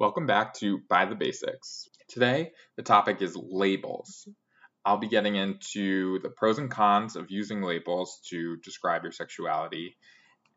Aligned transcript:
Welcome 0.00 0.24
back 0.24 0.54
to 0.54 0.78
By 0.88 1.04
the 1.04 1.14
Basics. 1.14 1.86
Today, 2.08 2.52
the 2.76 2.82
topic 2.82 3.20
is 3.20 3.36
labels. 3.36 4.26
I'll 4.82 4.96
be 4.96 5.08
getting 5.08 5.36
into 5.36 6.20
the 6.20 6.30
pros 6.30 6.56
and 6.56 6.70
cons 6.70 7.16
of 7.16 7.26
using 7.30 7.60
labels 7.60 8.18
to 8.30 8.56
describe 8.64 9.02
your 9.02 9.12
sexuality 9.12 9.98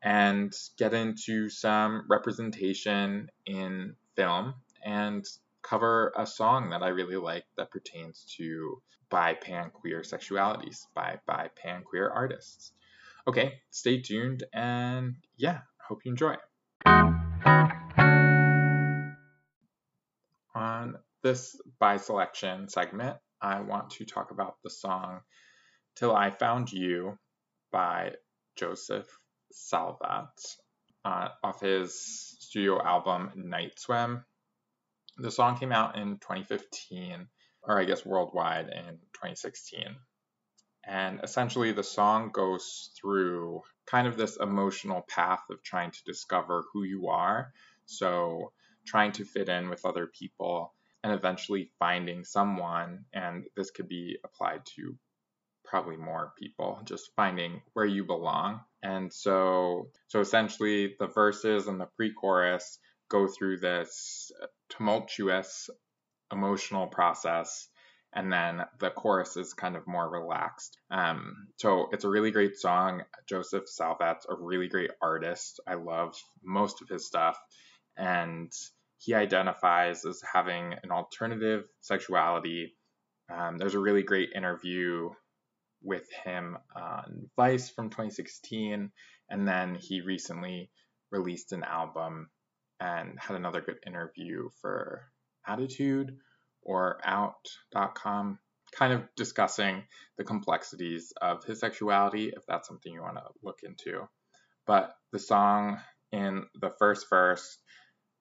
and 0.02 0.50
get 0.78 0.94
into 0.94 1.50
some 1.50 2.06
representation 2.08 3.28
in 3.44 3.96
film 4.16 4.54
and 4.82 5.26
cover 5.60 6.14
a 6.16 6.24
song 6.24 6.70
that 6.70 6.82
I 6.82 6.88
really 6.88 7.16
like 7.16 7.44
that 7.58 7.70
pertains 7.70 8.24
to 8.38 8.80
bi 9.10 9.34
pan 9.34 9.70
queer 9.74 10.00
sexualities 10.00 10.86
by 10.94 11.18
bi 11.26 11.50
pan 11.54 11.82
queer 11.82 12.08
artists. 12.08 12.72
Okay, 13.28 13.60
stay 13.70 14.00
tuned 14.00 14.44
and 14.54 15.16
yeah, 15.36 15.58
hope 15.86 16.00
you 16.06 16.12
enjoy. 16.12 16.36
On 20.54 20.96
this 21.22 21.60
by 21.80 21.96
selection 21.96 22.68
segment, 22.68 23.16
I 23.40 23.60
want 23.60 23.90
to 23.90 24.04
talk 24.04 24.30
about 24.30 24.56
the 24.62 24.70
song 24.70 25.20
Till 25.96 26.14
I 26.14 26.30
Found 26.30 26.72
You 26.72 27.18
by 27.72 28.12
Josef 28.56 29.06
Salvat 29.52 30.28
uh, 31.04 31.28
off 31.42 31.60
his 31.60 32.36
studio 32.38 32.82
album 32.82 33.32
Night 33.34 33.78
Swim. 33.78 34.24
The 35.16 35.30
song 35.30 35.58
came 35.58 35.72
out 35.72 35.96
in 35.96 36.18
2015, 36.18 37.28
or 37.62 37.80
I 37.80 37.84
guess 37.84 38.04
worldwide 38.04 38.68
in 38.68 38.98
2016. 39.14 39.96
And 40.86 41.20
essentially, 41.22 41.72
the 41.72 41.82
song 41.82 42.30
goes 42.32 42.90
through 43.00 43.62
kind 43.86 44.06
of 44.06 44.16
this 44.16 44.36
emotional 44.36 45.02
path 45.08 45.42
of 45.50 45.62
trying 45.62 45.90
to 45.90 46.04
discover 46.04 46.64
who 46.72 46.82
you 46.82 47.08
are. 47.08 47.52
So, 47.86 48.52
trying 48.86 49.12
to 49.12 49.24
fit 49.24 49.48
in 49.48 49.68
with 49.68 49.84
other 49.84 50.06
people 50.06 50.74
and 51.02 51.12
eventually 51.12 51.70
finding 51.78 52.24
someone. 52.24 53.04
And 53.12 53.44
this 53.56 53.70
could 53.70 53.88
be 53.88 54.18
applied 54.24 54.62
to 54.76 54.96
probably 55.64 55.96
more 55.96 56.32
people, 56.38 56.80
just 56.84 57.10
finding 57.16 57.62
where 57.72 57.86
you 57.86 58.04
belong. 58.04 58.60
And 58.82 59.12
so, 59.12 59.90
so 60.08 60.20
essentially, 60.20 60.94
the 60.98 61.06
verses 61.06 61.68
and 61.68 61.80
the 61.80 61.88
pre 61.96 62.12
chorus 62.12 62.78
go 63.10 63.26
through 63.26 63.58
this 63.58 64.30
tumultuous 64.70 65.70
emotional 66.32 66.86
process 66.86 67.68
and 68.14 68.32
then 68.32 68.62
the 68.78 68.90
chorus 68.90 69.36
is 69.36 69.54
kind 69.54 69.76
of 69.76 69.86
more 69.86 70.08
relaxed. 70.08 70.78
Um, 70.90 71.48
so 71.56 71.88
it's 71.92 72.04
a 72.04 72.08
really 72.08 72.30
great 72.30 72.56
song. 72.56 73.02
Josef 73.28 73.68
Salvat's 73.68 74.26
a 74.28 74.34
really 74.36 74.68
great 74.68 74.92
artist. 75.02 75.60
I 75.66 75.74
love 75.74 76.14
most 76.42 76.80
of 76.80 76.88
his 76.88 77.06
stuff, 77.06 77.36
and 77.96 78.52
he 78.98 79.14
identifies 79.14 80.04
as 80.04 80.22
having 80.32 80.74
an 80.82 80.90
alternative 80.90 81.64
sexuality. 81.80 82.74
Um, 83.32 83.58
there's 83.58 83.74
a 83.74 83.80
really 83.80 84.02
great 84.02 84.30
interview 84.34 85.10
with 85.82 86.08
him 86.24 86.56
on 86.74 87.28
Vice 87.36 87.68
from 87.68 87.90
2016, 87.90 88.90
and 89.28 89.48
then 89.48 89.74
he 89.74 90.00
recently 90.00 90.70
released 91.10 91.52
an 91.52 91.62
album 91.62 92.30
and 92.80 93.18
had 93.18 93.36
another 93.36 93.60
good 93.60 93.78
interview 93.86 94.48
for 94.60 95.06
Attitude 95.46 96.16
or 96.62 96.98
out.com, 97.04 98.38
kind 98.72 98.92
of 98.94 99.02
discussing 99.16 99.84
the 100.16 100.24
complexities 100.24 101.12
of 101.20 101.44
his 101.44 101.60
sexuality, 101.60 102.32
if 102.34 102.44
that's 102.48 102.66
something 102.66 102.92
you 102.92 103.02
want 103.02 103.16
to 103.16 103.24
look 103.42 103.58
into. 103.62 104.08
But 104.66 104.94
the 105.12 105.18
song 105.18 105.78
in 106.12 106.46
the 106.58 106.70
first 106.78 107.10
verse 107.10 107.58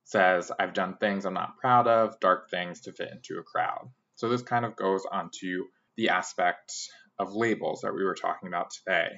says, 0.06 0.52
I've 0.60 0.74
done 0.74 0.98
things 0.98 1.26
I'm 1.26 1.34
not 1.34 1.58
proud 1.58 1.88
of, 1.88 2.20
dark 2.20 2.50
things 2.50 2.82
to 2.82 2.92
fit 2.92 3.12
into 3.12 3.40
a 3.40 3.44
crowd. 3.44 3.90
So 4.16 4.30
this 4.30 4.42
kind 4.42 4.66
of 4.66 4.76
goes 4.76 5.06
onto 5.12 5.66
the 5.98 6.10
aspect 6.10 6.74
of 7.20 7.36
labels 7.36 7.82
that 7.82 7.94
we 7.94 8.04
were 8.04 8.16
talking 8.16 8.48
about 8.48 8.72
today. 8.72 9.10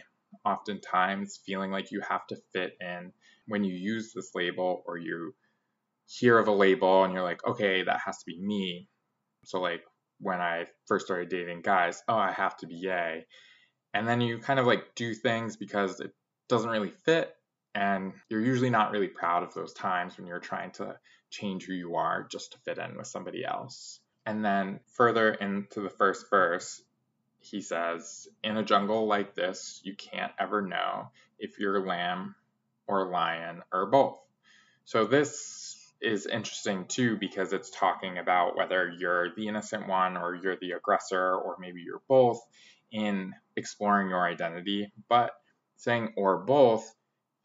Oftentimes, 0.44 1.40
feeling 1.46 1.72
like 1.72 1.92
you 1.92 2.02
have 2.08 2.28
to 2.28 2.38
fit 2.54 2.74
in 2.80 3.12
when 3.48 3.64
you 3.64 3.74
use 3.74 4.12
this 4.14 4.32
label 4.36 4.84
or 4.86 4.98
you 4.98 5.34
hear 6.08 6.38
of 6.38 6.48
a 6.48 6.52
label 6.52 7.04
and 7.04 7.14
you're 7.14 7.24
like, 7.24 7.46
okay, 7.48 7.84
that 7.84 8.02
has 8.06 8.18
to 8.20 8.26
be 8.26 8.40
me. 8.40 8.88
So 9.46 9.60
like 9.60 9.84
when 10.20 10.40
I 10.40 10.66
first 10.88 11.06
started 11.06 11.30
dating 11.30 11.62
guys, 11.62 12.02
oh, 12.08 12.18
I 12.18 12.32
have 12.32 12.58
to 12.58 12.68
be 12.68 12.82
gay. 12.82 13.26
And 13.94 14.08
then 14.08 14.22
you 14.22 14.40
kind 14.40 14.60
of 14.60 14.66
like 14.66 14.96
do 14.96 15.14
things 15.14 15.56
because 15.56 16.00
it 16.00 16.12
doesn't 16.50 16.70
really 16.70 16.94
fit. 17.06 17.34
And 17.76 18.14
you're 18.30 18.42
usually 18.42 18.70
not 18.70 18.92
really 18.92 19.10
proud 19.10 19.44
of 19.44 19.54
those 19.54 19.74
times 19.74 20.18
when 20.18 20.28
you're 20.28 20.40
trying 20.40 20.72
to 20.72 20.98
change 21.30 21.66
who 21.66 21.74
you 21.74 21.96
are 21.96 22.26
just 22.32 22.54
to 22.54 22.58
fit 22.60 22.78
in 22.78 22.96
with 22.96 23.08
somebody 23.08 23.44
else. 23.44 24.00
And 24.26 24.44
then 24.44 24.80
further 24.94 25.34
into 25.34 25.82
the 25.82 25.90
first 25.90 26.30
verse, 26.30 26.82
he 27.40 27.62
says, 27.62 28.30
In 28.44 28.56
a 28.56 28.64
jungle 28.64 29.08
like 29.08 29.36
this, 29.36 29.82
you 29.84 29.94
can't 29.94 30.32
ever 30.40 30.62
know 30.62 31.10
if 31.38 31.60
you're 31.60 31.76
a 31.76 31.86
lamb 31.86 32.36
or 32.88 33.02
a 33.02 33.10
lion 33.10 33.62
or 33.74 33.88
both. 33.88 34.20
So 34.86 35.06
this 35.06 35.94
is 36.02 36.28
interesting 36.28 36.86
too 36.86 37.18
because 37.18 37.52
it's 37.52 37.72
talking 37.72 38.18
about 38.18 38.56
whether 38.56 38.90
you're 38.98 39.36
the 39.36 39.48
innocent 39.50 39.88
one 39.88 40.16
or 40.16 40.36
you're 40.36 40.58
the 40.58 40.72
aggressor 40.72 41.36
or 41.36 41.58
maybe 41.60 41.82
you're 41.82 42.02
both 42.08 42.40
in 42.92 43.34
exploring 43.58 44.10
your 44.10 44.26
identity. 44.26 44.94
But 45.10 45.32
saying 45.76 46.14
or 46.16 46.38
both 46.38 46.90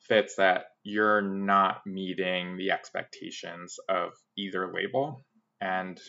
fits 0.01 0.37
that 0.37 0.67
you're 0.83 1.21
not 1.21 1.87
meeting 1.87 2.57
the 2.57 2.71
expectations 2.71 3.79
of 3.89 4.13
either 4.37 4.73
label 4.73 5.25
and 5.61 6.01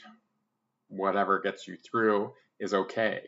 whatever 0.88 1.40
gets 1.40 1.68
you 1.68 1.78
through 1.78 2.34
is 2.60 2.74
okay 2.74 3.22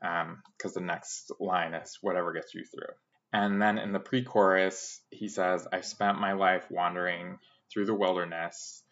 because 0.00 0.76
um, 0.76 0.82
the 0.82 0.86
next 0.86 1.32
line 1.40 1.74
is 1.74 1.98
whatever 2.00 2.32
gets 2.32 2.54
you 2.54 2.64
through. 2.64 2.94
And 3.32 3.60
then 3.60 3.78
in 3.78 3.92
the 3.92 4.00
pre 4.00 4.22
chorus, 4.22 5.00
he 5.10 5.28
says, 5.28 5.66
I've 5.72 5.84
spent 5.84 6.20
my 6.20 6.32
life 6.32 6.64
wandering 6.70 7.38
through 7.72 7.86
the 7.86 7.94
wilderness, 7.94 8.82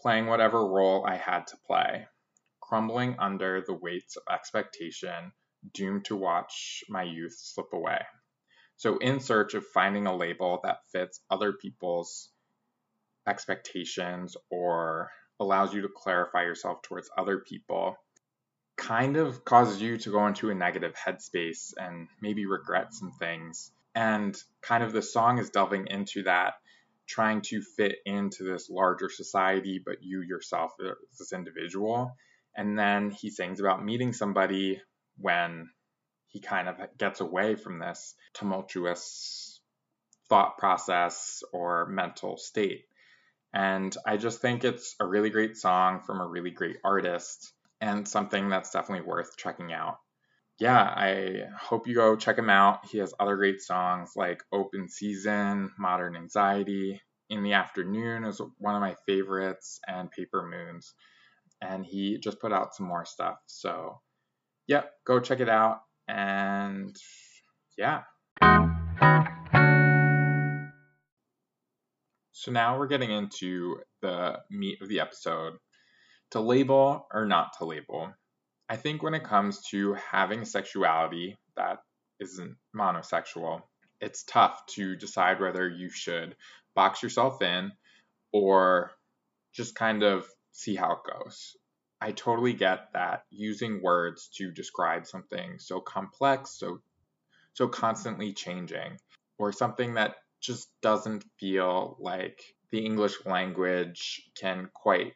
playing 0.00 0.26
whatever 0.26 0.66
role 0.66 1.04
I 1.06 1.16
had 1.16 1.46
to 1.48 1.56
play, 1.66 2.06
crumbling 2.60 3.16
under 3.18 3.62
the 3.66 3.74
weights 3.74 4.16
of 4.16 4.22
expectation, 4.32 5.32
doomed 5.74 6.04
to 6.06 6.16
watch 6.16 6.84
my 6.88 7.02
youth 7.02 7.36
slip 7.36 7.72
away. 7.72 8.00
So, 8.76 8.98
in 8.98 9.20
search 9.20 9.54
of 9.54 9.66
finding 9.66 10.06
a 10.06 10.14
label 10.14 10.60
that 10.64 10.80
fits 10.92 11.20
other 11.30 11.52
people's 11.52 12.30
expectations 13.26 14.36
or 14.50 15.10
allows 15.40 15.74
you 15.74 15.82
to 15.82 15.88
clarify 15.88 16.42
yourself 16.42 16.82
towards 16.82 17.10
other 17.16 17.38
people, 17.38 17.96
kind 18.76 19.16
of 19.16 19.44
causes 19.44 19.80
you 19.80 19.96
to 19.98 20.10
go 20.10 20.26
into 20.26 20.50
a 20.50 20.54
negative 20.54 20.94
headspace 20.94 21.72
and 21.78 22.08
maybe 22.20 22.46
regret 22.46 22.92
some 22.92 23.12
things. 23.12 23.70
And 23.94 24.36
kind 24.60 24.84
of 24.84 24.92
the 24.92 25.02
song 25.02 25.38
is 25.38 25.50
delving 25.50 25.86
into 25.88 26.24
that 26.24 26.54
trying 27.06 27.40
to 27.40 27.62
fit 27.62 27.98
into 28.04 28.44
this 28.44 28.68
larger 28.68 29.08
society, 29.08 29.80
but 29.84 30.02
you 30.02 30.22
yourself 30.22 30.72
as 30.80 31.18
this 31.18 31.32
individual. 31.32 32.16
And 32.56 32.78
then 32.78 33.10
he 33.10 33.30
sings 33.30 33.60
about 33.60 33.84
meeting 33.84 34.12
somebody 34.12 34.80
when 35.18 35.70
he 36.28 36.40
kind 36.40 36.68
of 36.68 36.76
gets 36.98 37.20
away 37.20 37.54
from 37.54 37.78
this 37.78 38.14
tumultuous 38.34 39.60
thought 40.28 40.58
process 40.58 41.42
or 41.52 41.86
mental 41.86 42.36
state. 42.36 42.84
And 43.54 43.96
I 44.04 44.16
just 44.16 44.40
think 44.40 44.64
it's 44.64 44.94
a 45.00 45.06
really 45.06 45.30
great 45.30 45.56
song 45.56 46.02
from 46.04 46.20
a 46.20 46.26
really 46.26 46.50
great 46.50 46.76
artist 46.84 47.52
and 47.80 48.06
something 48.06 48.48
that's 48.48 48.70
definitely 48.70 49.06
worth 49.06 49.36
checking 49.36 49.72
out 49.72 49.98
yeah, 50.58 50.80
I 50.80 51.42
hope 51.60 51.86
you 51.86 51.94
go 51.94 52.16
check 52.16 52.38
him 52.38 52.48
out. 52.48 52.86
He 52.86 52.98
has 52.98 53.12
other 53.20 53.36
great 53.36 53.60
songs 53.60 54.12
like 54.16 54.42
Open 54.52 54.88
Season, 54.88 55.70
Modern 55.78 56.16
Anxiety, 56.16 57.00
In 57.28 57.42
the 57.42 57.52
Afternoon 57.52 58.24
is 58.24 58.40
one 58.58 58.74
of 58.74 58.80
my 58.80 58.96
favorites, 59.06 59.80
and 59.86 60.10
Paper 60.10 60.48
Moons. 60.48 60.94
And 61.60 61.84
he 61.84 62.18
just 62.18 62.40
put 62.40 62.52
out 62.52 62.74
some 62.74 62.86
more 62.86 63.04
stuff. 63.04 63.36
So, 63.46 64.00
yeah, 64.66 64.84
go 65.06 65.20
check 65.20 65.40
it 65.40 65.48
out. 65.48 65.80
And 66.08 66.96
yeah. 67.76 68.02
So 72.32 72.52
now 72.52 72.78
we're 72.78 72.86
getting 72.86 73.10
into 73.10 73.78
the 74.02 74.38
meat 74.50 74.80
of 74.80 74.88
the 74.88 75.00
episode 75.00 75.54
to 76.30 76.40
label 76.40 77.06
or 77.12 77.26
not 77.26 77.58
to 77.58 77.64
label. 77.64 78.12
I 78.68 78.76
think 78.76 79.02
when 79.02 79.14
it 79.14 79.24
comes 79.24 79.66
to 79.70 79.94
having 79.94 80.44
sexuality 80.44 81.36
that 81.56 81.78
isn't 82.20 82.56
monosexual, 82.74 83.62
it's 84.00 84.24
tough 84.24 84.64
to 84.66 84.96
decide 84.96 85.40
whether 85.40 85.68
you 85.68 85.88
should 85.90 86.36
box 86.74 87.02
yourself 87.02 87.42
in 87.42 87.72
or 88.32 88.92
just 89.52 89.74
kind 89.74 90.02
of 90.02 90.26
see 90.52 90.74
how 90.74 90.92
it 90.92 90.98
goes. 91.10 91.56
I 92.00 92.12
totally 92.12 92.52
get 92.52 92.92
that 92.92 93.24
using 93.30 93.82
words 93.82 94.28
to 94.36 94.50
describe 94.50 95.06
something 95.06 95.58
so 95.58 95.80
complex, 95.80 96.58
so 96.58 96.80
so 97.54 97.68
constantly 97.68 98.34
changing, 98.34 98.98
or 99.38 99.50
something 99.50 99.94
that 99.94 100.16
just 100.40 100.68
doesn't 100.82 101.24
feel 101.40 101.96
like 101.98 102.42
the 102.70 102.84
English 102.84 103.24
language 103.24 104.30
can 104.38 104.68
quite 104.74 105.14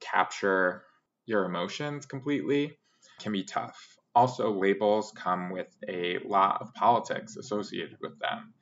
capture 0.00 0.84
your 1.24 1.44
emotions 1.44 2.06
completely 2.06 2.78
can 3.20 3.32
be 3.32 3.44
tough. 3.44 3.96
Also, 4.14 4.52
labels 4.52 5.12
come 5.14 5.50
with 5.50 5.68
a 5.88 6.18
lot 6.26 6.60
of 6.60 6.74
politics 6.74 7.36
associated 7.36 7.98
with 8.00 8.18
them. 8.18 8.54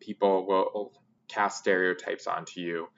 People 0.00 0.46
will 0.46 0.92
cast 1.28 1.58
stereotypes 1.58 2.26
onto 2.26 2.60
you 2.60 2.88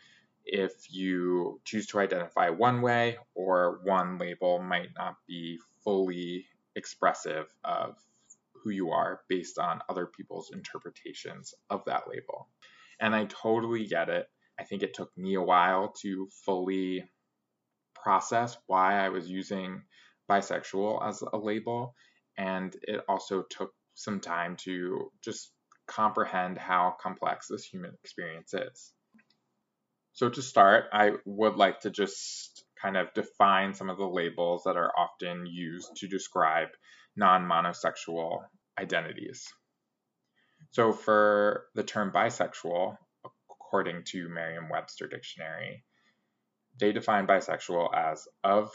if 0.44 0.72
you 0.90 1.60
choose 1.64 1.86
to 1.88 2.00
identify 2.00 2.50
one 2.50 2.82
way, 2.82 3.18
or 3.34 3.80
one 3.84 4.18
label 4.18 4.60
might 4.60 4.90
not 4.96 5.16
be 5.26 5.58
fully 5.84 6.46
expressive 6.74 7.46
of 7.64 7.96
who 8.54 8.70
you 8.70 8.90
are 8.90 9.20
based 9.28 9.58
on 9.58 9.80
other 9.88 10.06
people's 10.06 10.50
interpretations 10.52 11.54
of 11.68 11.82
that 11.86 12.04
label. 12.08 12.48
And 13.00 13.14
I 13.14 13.24
totally 13.24 13.86
get 13.86 14.08
it. 14.08 14.26
I 14.58 14.64
think 14.64 14.82
it 14.82 14.94
took 14.94 15.10
me 15.16 15.34
a 15.34 15.42
while 15.42 15.94
to 16.02 16.28
fully 16.44 17.04
process 17.94 18.56
why 18.66 19.04
I 19.04 19.08
was 19.08 19.28
using 19.28 19.82
bisexual 20.30 21.06
as 21.06 21.22
a 21.22 21.36
label. 21.36 21.94
And 22.38 22.74
it 22.82 23.02
also 23.08 23.42
took 23.42 23.72
some 23.94 24.20
time 24.20 24.56
to 24.58 25.10
just 25.22 25.52
comprehend 25.86 26.58
how 26.58 26.96
complex 27.00 27.48
this 27.48 27.64
human 27.64 27.92
experience 28.02 28.54
is. 28.54 28.92
So, 30.14 30.28
to 30.28 30.42
start, 30.42 30.86
I 30.92 31.12
would 31.24 31.56
like 31.56 31.80
to 31.80 31.90
just 31.90 32.64
kind 32.80 32.96
of 32.96 33.14
define 33.14 33.74
some 33.74 33.88
of 33.88 33.96
the 33.96 34.08
labels 34.08 34.64
that 34.64 34.76
are 34.76 34.92
often 34.96 35.46
used 35.46 35.96
to 35.96 36.08
describe 36.08 36.68
non 37.16 37.48
monosexual 37.48 38.40
identities. 38.78 39.46
So, 40.70 40.92
for 40.92 41.64
the 41.74 41.82
term 41.82 42.12
bisexual, 42.12 42.96
according 43.50 44.04
to 44.08 44.28
Merriam 44.28 44.68
Webster 44.68 45.06
Dictionary, 45.06 45.84
they 46.78 46.92
define 46.92 47.26
bisexual 47.26 47.94
as 47.94 48.26
of 48.44 48.70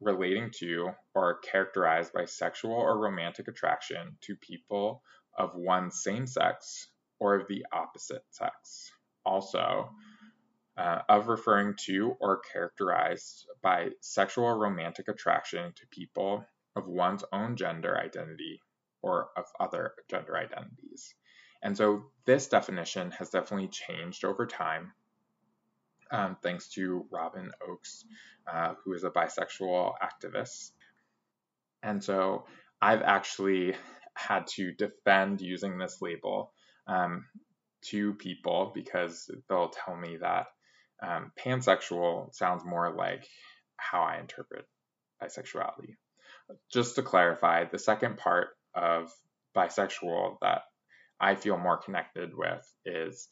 relating 0.00 0.50
to 0.58 0.90
or 1.14 1.38
characterized 1.40 2.12
by 2.12 2.26
sexual 2.26 2.74
or 2.74 2.98
romantic 2.98 3.48
attraction 3.48 4.18
to 4.20 4.36
people 4.36 5.02
of 5.36 5.54
one 5.54 5.90
same 5.90 6.26
sex 6.26 6.88
or 7.18 7.34
of 7.34 7.48
the 7.48 7.64
opposite 7.72 8.22
sex. 8.30 8.90
Also, 9.24 9.90
uh, 10.76 11.00
of 11.08 11.28
referring 11.28 11.74
to 11.86 12.16
or 12.20 12.40
characterized 12.52 13.46
by 13.62 13.90
sexual 14.00 14.52
romantic 14.52 15.08
attraction 15.08 15.72
to 15.74 15.86
people 15.90 16.44
of 16.74 16.86
one's 16.86 17.24
own 17.32 17.56
gender 17.56 17.96
identity 17.96 18.60
or 19.02 19.28
of 19.36 19.44
other 19.58 19.94
gender 20.10 20.36
identities. 20.36 21.14
And 21.62 21.76
so 21.76 22.04
this 22.26 22.48
definition 22.48 23.10
has 23.12 23.30
definitely 23.30 23.68
changed 23.68 24.24
over 24.24 24.46
time 24.46 24.92
um, 26.10 26.36
thanks 26.42 26.68
to 26.68 27.06
Robyn 27.10 27.50
Ochs, 27.68 28.04
uh, 28.46 28.74
who 28.84 28.92
is 28.92 29.04
a 29.04 29.10
bisexual 29.10 29.94
activist. 30.02 30.70
And 31.82 32.02
so 32.02 32.44
I've 32.80 33.02
actually 33.02 33.74
had 34.14 34.46
to 34.48 34.72
defend 34.72 35.40
using 35.40 35.78
this 35.78 36.00
label 36.00 36.52
um, 36.86 37.24
to 37.82 38.14
people 38.14 38.72
because 38.74 39.30
they'll 39.48 39.68
tell 39.68 39.96
me 39.96 40.18
that 40.18 40.46
um, 41.02 41.32
pansexual 41.38 42.34
sounds 42.34 42.64
more 42.64 42.94
like 42.94 43.26
how 43.76 44.02
I 44.02 44.18
interpret 44.18 44.66
bisexuality. 45.22 45.96
Just 46.72 46.96
to 46.96 47.02
clarify, 47.02 47.64
the 47.64 47.78
second 47.78 48.18
part 48.18 48.48
of 48.74 49.12
bisexual 49.56 50.36
that 50.42 50.62
I 51.20 51.34
feel 51.34 51.58
more 51.58 51.78
connected 51.78 52.36
with 52.36 52.66
is 52.84 53.28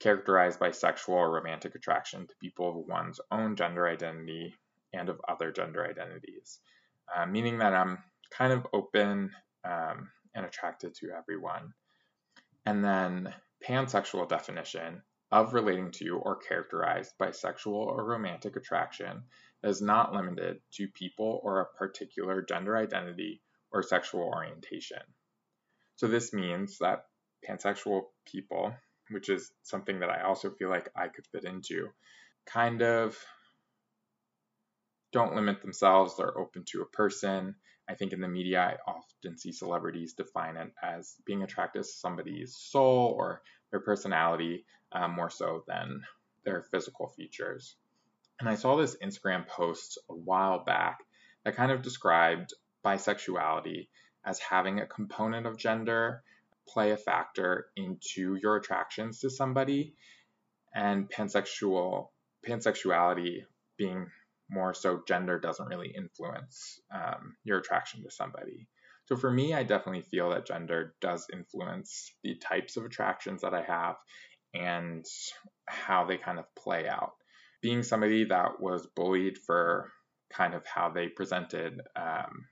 characterized 0.00 0.58
by 0.58 0.70
sexual 0.70 1.14
or 1.16 1.30
romantic 1.30 1.74
attraction 1.74 2.26
to 2.26 2.34
people 2.40 2.68
of 2.68 2.86
one's 2.88 3.20
own 3.30 3.56
gender 3.56 3.86
identity 3.86 4.54
and 4.92 5.08
of 5.08 5.20
other 5.28 5.50
gender 5.52 5.86
identities, 5.86 6.58
uh, 7.14 7.24
meaning 7.26 7.58
that 7.58 7.72
I'm 7.72 7.98
kind 8.30 8.52
of 8.52 8.66
open 8.72 9.30
um, 9.64 10.10
and 10.34 10.44
attracted 10.44 10.94
to 10.96 11.10
everyone. 11.10 11.72
And 12.66 12.84
then 12.84 13.34
pansexual 13.66 14.28
definition 14.28 15.02
of 15.32 15.54
relating 15.54 15.90
to 15.90 16.18
or 16.18 16.36
characterized 16.36 17.12
by 17.18 17.32
sexual 17.32 17.74
or 17.74 18.04
romantic 18.04 18.54
attraction 18.56 19.24
is 19.64 19.82
not 19.82 20.14
limited 20.14 20.60
to 20.74 20.86
people 20.88 21.40
or 21.42 21.60
a 21.60 21.78
particular 21.78 22.42
gender 22.42 22.76
identity 22.76 23.42
or 23.72 23.82
sexual 23.82 24.22
orientation. 24.22 25.02
So 25.96 26.06
this 26.06 26.32
means 26.32 26.78
that 26.78 27.06
pansexual 27.48 28.02
people 28.26 28.72
which 29.12 29.28
is 29.28 29.50
something 29.62 30.00
that 30.00 30.10
I 30.10 30.22
also 30.22 30.50
feel 30.50 30.70
like 30.70 30.88
I 30.96 31.08
could 31.08 31.26
fit 31.26 31.44
into, 31.44 31.88
kind 32.46 32.82
of 32.82 33.16
don't 35.12 35.34
limit 35.34 35.60
themselves. 35.60 36.16
They're 36.16 36.36
open 36.36 36.64
to 36.68 36.82
a 36.82 36.86
person. 36.86 37.54
I 37.88 37.94
think 37.94 38.12
in 38.12 38.20
the 38.20 38.28
media, 38.28 38.60
I 38.60 38.90
often 38.90 39.36
see 39.36 39.52
celebrities 39.52 40.14
define 40.14 40.56
it 40.56 40.72
as 40.82 41.14
being 41.26 41.42
attracted 41.42 41.82
to 41.82 41.88
somebody's 41.88 42.56
soul 42.56 43.14
or 43.16 43.42
their 43.72 43.80
personality 43.80 44.64
um, 44.92 45.12
more 45.12 45.30
so 45.30 45.64
than 45.66 46.02
their 46.44 46.62
physical 46.62 47.08
features. 47.08 47.74
And 48.38 48.48
I 48.48 48.54
saw 48.54 48.76
this 48.76 48.96
Instagram 49.02 49.46
post 49.48 49.98
a 50.08 50.14
while 50.14 50.64
back 50.64 51.00
that 51.44 51.56
kind 51.56 51.72
of 51.72 51.82
described 51.82 52.54
bisexuality 52.84 53.88
as 54.24 54.38
having 54.38 54.78
a 54.78 54.86
component 54.86 55.46
of 55.46 55.56
gender 55.56 56.22
play 56.68 56.92
a 56.92 56.96
factor 56.96 57.66
into 57.76 58.36
your 58.40 58.56
attractions 58.56 59.20
to 59.20 59.30
somebody 59.30 59.94
and 60.74 61.10
pansexual 61.10 62.08
pansexuality 62.46 63.44
being 63.76 64.06
more 64.48 64.74
so 64.74 65.02
gender 65.06 65.38
doesn't 65.38 65.66
really 65.66 65.92
influence 65.96 66.80
um, 66.94 67.36
your 67.44 67.58
attraction 67.58 68.02
to 68.02 68.10
somebody 68.10 68.68
so 69.06 69.16
for 69.16 69.30
me 69.30 69.54
i 69.54 69.62
definitely 69.62 70.02
feel 70.02 70.30
that 70.30 70.46
gender 70.46 70.94
does 71.00 71.26
influence 71.32 72.12
the 72.22 72.34
types 72.36 72.76
of 72.76 72.84
attractions 72.84 73.42
that 73.42 73.54
i 73.54 73.62
have 73.62 73.96
and 74.54 75.04
how 75.66 76.04
they 76.04 76.16
kind 76.16 76.38
of 76.38 76.54
play 76.54 76.88
out 76.88 77.12
being 77.60 77.82
somebody 77.82 78.24
that 78.24 78.60
was 78.60 78.86
bullied 78.94 79.38
for 79.38 79.90
kind 80.30 80.54
of 80.54 80.66
how 80.66 80.88
they 80.88 81.08
presented 81.08 81.80
um, 81.96 82.46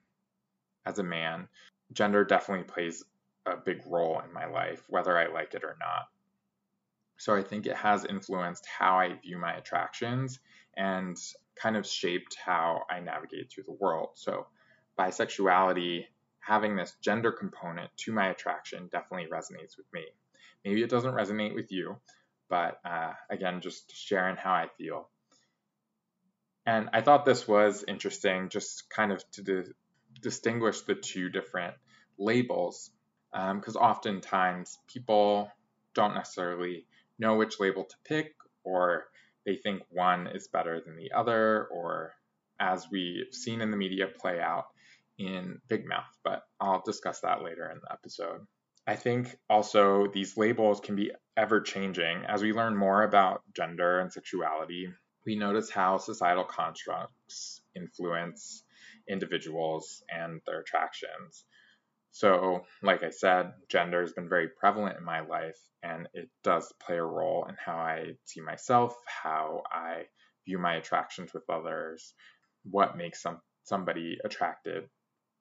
as 0.87 0.99
a 0.99 1.03
man 1.03 1.49
gender 1.93 2.25
definitely 2.25 2.65
plays 2.65 3.05
a 3.47 3.57
big 3.57 3.81
role 3.87 4.21
in 4.21 4.33
my 4.33 4.47
life, 4.47 4.83
whether 4.89 5.17
I 5.17 5.27
like 5.27 5.55
it 5.55 5.65
or 5.65 5.77
not. 5.81 6.09
So 7.17 7.35
I 7.35 7.43
think 7.43 7.67
it 7.67 7.77
has 7.77 8.05
influenced 8.05 8.67
how 8.67 8.99
I 8.99 9.15
view 9.15 9.39
my 9.39 9.55
attractions 9.55 10.39
and 10.77 11.17
kind 11.57 11.77
of 11.77 11.87
shaped 11.87 12.37
how 12.43 12.83
I 12.91 13.01
navigate 13.01 13.51
through 13.51 13.65
the 13.65 13.77
world. 13.79 14.11
So 14.15 14.47
bisexuality, 14.99 16.05
having 16.41 16.77
this 16.77 16.95
gender 17.03 17.33
component 17.33 17.91
to 17.99 18.13
my 18.13 18.29
attraction 18.29 18.89
definitely 18.91 19.29
resonates 19.31 19.77
with 19.77 19.87
me. 19.93 20.05
Maybe 20.65 20.83
it 20.83 20.91
doesn't 20.91 21.15
resonate 21.15 21.55
with 21.55 21.71
you, 21.71 21.97
but 22.49 22.81
uh, 22.85 23.13
again, 23.31 23.61
just 23.61 23.95
sharing 23.95 24.37
how 24.37 24.53
I 24.53 24.69
feel. 24.77 25.09
And 26.67 26.91
I 26.93 27.01
thought 27.01 27.25
this 27.25 27.49
was 27.49 27.85
interesting, 27.87 28.49
just 28.49 28.91
kind 28.91 29.13
of 29.13 29.23
to 29.33 29.43
di- 29.43 29.71
distinguish 30.21 30.83
the 30.83 30.95
two 30.95 31.29
different 31.29 31.75
labels 32.19 32.91
because 33.33 33.77
um, 33.77 33.83
oftentimes 33.83 34.79
people 34.93 35.51
don't 35.95 36.15
necessarily 36.15 36.87
know 37.19 37.37
which 37.37 37.61
label 37.61 37.85
to 37.85 37.97
pick 38.05 38.35
or 38.65 39.05
they 39.47 39.57
think 39.57 39.83
one 39.91 40.27
is 40.27 40.49
better 40.49 40.81
than 40.85 40.97
the 40.97 41.13
other 41.13 41.67
or 41.67 42.13
as 42.59 42.87
we've 42.91 43.33
seen 43.33 43.61
in 43.61 43.71
the 43.71 43.77
media 43.77 44.07
play 44.07 44.41
out 44.41 44.67
in 45.21 45.61
Big 45.69 45.87
Mouth, 45.87 46.19
but 46.25 46.43
I'll 46.61 46.83
discuss 46.85 47.21
that 47.21 47.43
later 47.43 47.71
in 47.71 47.79
the 47.83 47.93
episode. 47.93 48.41
I 48.87 48.97
think 48.97 49.37
also 49.49 50.07
these 50.07 50.37
labels 50.39 50.81
can 50.81 50.97
be 50.97 51.13
ever 51.37 51.61
changing. 51.61 52.25
As 52.27 52.43
we 52.43 52.53
learn 52.55 52.75
more 52.77 53.03
about 53.03 53.43
gender 53.55 54.01
and 54.01 54.11
sexuality, 54.11 54.89
we 55.27 55.37
notice 55.37 55.71
how 55.71 55.99
societal 55.99 56.45
constructs 56.45 57.61
influence 57.77 58.65
individuals 59.09 60.03
and 60.09 60.41
their 60.47 60.61
attractions. 60.61 61.45
So, 62.13 62.65
like 62.83 63.05
I 63.05 63.11
said, 63.11 63.53
gender 63.69 64.01
has 64.01 64.13
been 64.13 64.29
very 64.29 64.49
prevalent 64.49 64.97
in 64.99 65.05
my 65.05 65.21
life, 65.21 65.59
and 65.83 66.09
it 66.15 66.31
does 66.43 66.73
play 66.85 66.97
a 66.97 67.05
role 67.05 67.45
in 67.49 67.57
how 67.63 67.77
I 67.77 68.15
see 68.25 68.41
myself, 68.41 68.97
how 69.05 69.63
I 69.71 70.05
view 70.47 70.59
my 70.59 70.77
attractions 70.77 71.33
with 71.35 71.49
others, 71.51 72.15
what 72.65 72.97
makes 72.97 73.23
some, 73.23 73.41
somebody 73.65 74.19
attractive 74.25 74.89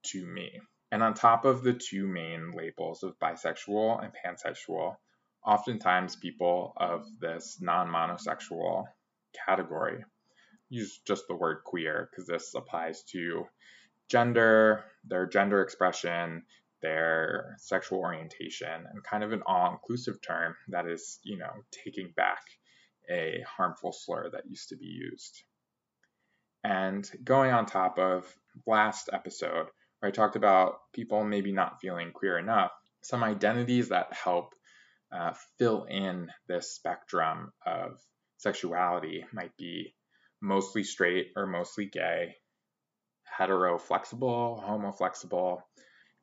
to 0.03 0.25
me. 0.25 0.59
And 0.91 1.03
on 1.03 1.13
top 1.13 1.45
of 1.45 1.63
the 1.63 1.73
two 1.73 2.07
main 2.07 2.51
labels 2.51 3.03
of 3.03 3.19
bisexual 3.19 4.03
and 4.03 4.11
pansexual, 4.13 4.95
oftentimes 5.45 6.15
people 6.15 6.73
of 6.77 7.05
this 7.19 7.59
non 7.61 7.87
monosexual 7.87 8.85
category 9.45 10.03
use 10.69 10.99
just 11.05 11.27
the 11.27 11.35
word 11.35 11.63
queer 11.63 12.09
because 12.09 12.27
this 12.27 12.53
applies 12.55 13.03
to 13.03 13.45
gender, 14.09 14.85
their 15.03 15.27
gender 15.27 15.61
expression, 15.61 16.43
their 16.81 17.55
sexual 17.59 17.99
orientation, 17.99 18.85
and 18.91 19.03
kind 19.03 19.23
of 19.23 19.31
an 19.31 19.43
all 19.45 19.71
inclusive 19.71 20.21
term 20.21 20.55
that 20.69 20.87
is, 20.87 21.19
you 21.23 21.37
know, 21.37 21.51
taking 21.83 22.11
back 22.15 22.41
a 23.11 23.43
harmful 23.57 23.91
slur 23.91 24.29
that 24.31 24.47
used 24.47 24.69
to 24.69 24.77
be 24.77 24.85
used. 24.85 25.43
And 26.63 27.09
going 27.23 27.51
on 27.51 27.65
top 27.65 27.97
of 27.97 28.25
last 28.65 29.09
episode, 29.11 29.67
where 29.99 30.09
I 30.09 30.11
talked 30.11 30.35
about 30.35 30.79
people 30.93 31.23
maybe 31.23 31.51
not 31.51 31.79
feeling 31.81 32.11
queer 32.11 32.37
enough, 32.37 32.71
some 33.01 33.23
identities 33.23 33.89
that 33.89 34.13
help 34.13 34.53
uh, 35.11 35.33
fill 35.57 35.85
in 35.85 36.29
this 36.47 36.73
spectrum 36.73 37.51
of 37.65 37.99
sexuality 38.37 39.25
might 39.33 39.55
be 39.57 39.93
mostly 40.41 40.83
straight 40.83 41.27
or 41.35 41.45
mostly 41.45 41.85
gay, 41.85 42.35
hetero 43.23 43.77
flexible, 43.77 44.61
homo 44.65 44.91
flexible, 44.91 45.61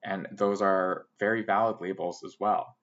and 0.04 0.26
those 0.33 0.62
are 0.62 1.06
very 1.18 1.42
valid 1.42 1.76
labels 1.80 2.23
as 2.25 2.37
well. 2.38 2.76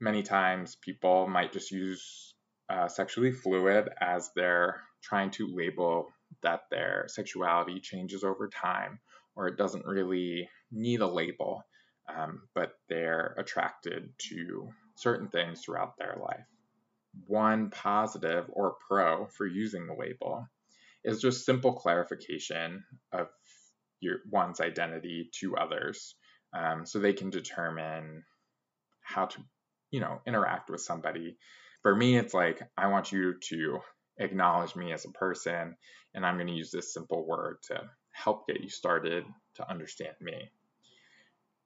Many 0.00 0.22
times 0.22 0.76
people 0.76 1.26
might 1.26 1.52
just 1.52 1.70
use 1.70 2.34
uh, 2.68 2.88
sexually 2.88 3.32
fluid 3.32 3.88
as 4.00 4.30
they're 4.34 4.80
trying 5.02 5.30
to 5.32 5.54
label 5.54 6.08
that 6.42 6.62
their 6.70 7.04
sexuality 7.08 7.80
changes 7.80 8.24
over 8.24 8.48
time 8.48 9.00
or 9.36 9.48
it 9.48 9.56
doesn't 9.56 9.86
really 9.86 10.48
need 10.70 11.00
a 11.00 11.06
label, 11.06 11.62
um, 12.14 12.42
but 12.54 12.72
they're 12.88 13.34
attracted 13.38 14.10
to 14.30 14.68
certain 14.96 15.28
things 15.28 15.62
throughout 15.62 15.96
their 15.98 16.16
life. 16.20 16.46
One 17.26 17.70
positive 17.70 18.46
or 18.48 18.76
pro 18.88 19.26
for 19.26 19.46
using 19.46 19.86
the 19.86 19.94
label 19.94 20.46
is 21.04 21.20
just 21.20 21.44
simple 21.44 21.74
clarification 21.74 22.84
of 23.12 23.28
your 24.00 24.18
one's 24.30 24.60
identity 24.60 25.30
to 25.40 25.56
others 25.56 26.14
um, 26.56 26.86
so 26.86 26.98
they 26.98 27.12
can 27.12 27.30
determine 27.30 28.24
how 29.02 29.26
to 29.26 29.38
you 29.90 30.00
know 30.00 30.20
interact 30.26 30.70
with 30.70 30.80
somebody 30.80 31.36
for 31.82 31.94
me 31.94 32.16
it's 32.16 32.34
like 32.34 32.62
i 32.76 32.88
want 32.88 33.12
you 33.12 33.34
to 33.40 33.78
acknowledge 34.18 34.74
me 34.74 34.92
as 34.92 35.04
a 35.04 35.10
person 35.10 35.76
and 36.14 36.24
i'm 36.24 36.36
going 36.36 36.46
to 36.46 36.54
use 36.54 36.70
this 36.70 36.92
simple 36.92 37.26
word 37.26 37.58
to 37.62 37.80
help 38.14 38.46
get 38.46 38.60
you 38.60 38.68
started 38.68 39.24
to 39.54 39.68
understand 39.70 40.14
me 40.20 40.50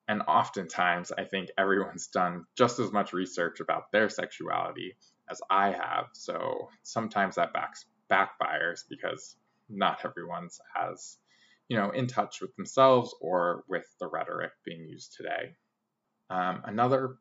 and 0.09 0.23
oftentimes 0.23 1.13
i 1.17 1.25
think 1.25 1.51
everyone's 1.57 2.09
done 2.09 2.45
just 2.57 2.79
as 2.79 2.93
much 2.93 3.13
research 3.13 3.61
about 3.61 3.93
their 3.93 4.09
sexuality 4.09 4.97
as 5.31 5.41
i 5.51 5.71
have 5.71 6.07
so 6.13 6.69
sometimes 6.83 7.37
that 7.37 7.53
backs, 7.53 7.87
backfires 8.11 8.81
because 8.89 9.37
not 9.69 10.05
everyone's 10.05 10.61
as 10.77 11.19
you 11.69 11.77
know, 11.77 11.91
in 11.91 12.07
touch 12.07 12.41
with 12.41 12.55
themselves 12.57 13.15
or 13.21 13.65
with 13.69 13.85
the 14.01 14.09
rhetoric 14.09 14.53
being 14.65 14.87
used 14.87 15.15
today. 15.15 15.55
Um, 16.31 16.63
another 16.65 17.17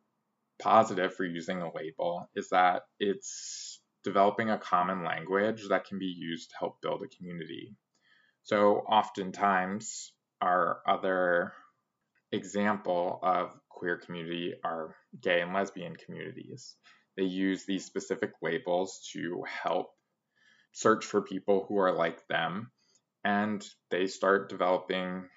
positive 0.60 1.14
for 1.14 1.26
using 1.26 1.62
a 1.62 1.74
label 1.74 2.30
is 2.36 2.50
that 2.50 2.84
it's 3.00 3.80
developing 4.04 4.50
a 4.50 4.58
common 4.58 5.04
language 5.04 5.68
that 5.70 5.86
can 5.86 6.00
be 6.00 6.06
used 6.06 6.52
to 6.52 6.58
help 6.58 6.82
build 6.82 7.04
a 7.04 7.16
community. 7.16 7.76
So, 8.48 8.78
oftentimes, 8.78 10.14
our 10.40 10.80
other 10.88 11.52
example 12.32 13.20
of 13.22 13.54
queer 13.68 13.98
community 13.98 14.54
are 14.64 14.96
gay 15.22 15.42
and 15.42 15.54
lesbian 15.54 15.98
communities. 15.98 16.78
They 17.18 17.24
use 17.24 17.66
these 17.66 17.84
specific 17.84 18.32
labels 18.42 19.06
to 19.12 19.44
help 19.44 19.90
search 20.72 21.04
for 21.04 21.22
people 21.22 21.66
who 21.68 21.78
are 21.80 21.92
like 21.92 22.26
them 22.30 22.72
and 23.26 23.68
they 23.92 24.08
start 24.08 24.48
developing 24.48 25.28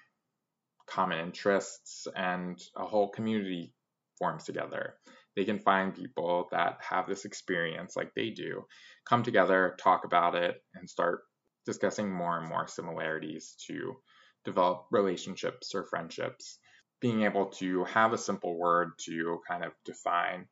common 0.87 1.19
interests 1.19 2.07
and 2.15 2.57
a 2.77 2.85
whole 2.85 3.09
community 3.09 3.73
forms 4.19 4.45
together. 4.45 4.95
They 5.35 5.43
can 5.43 5.59
find 5.59 5.93
people 5.93 6.47
that 6.51 6.77
have 6.79 7.07
this 7.07 7.25
experience 7.25 7.97
like 7.97 8.13
they 8.15 8.29
do, 8.29 8.63
come 9.05 9.23
together, 9.23 9.75
talk 9.77 10.05
about 10.05 10.35
it, 10.35 10.63
and 10.75 10.89
start 10.89 11.23
discussing 11.65 12.11
more 12.11 12.37
and 12.37 12.47
more 12.47 12.67
similarities 12.67 13.55
to 13.67 13.97
develop 14.45 14.87
relationships 14.91 15.73
or 15.75 15.85
friendships. 15.85 16.57
Being 16.99 17.23
able 17.23 17.47
to 17.57 17.83
have 17.85 18.13
a 18.13 18.17
simple 18.17 18.57
word 18.57 18.91
to 19.05 19.39
kind 19.47 19.63
of 19.63 19.71
define 19.85 20.47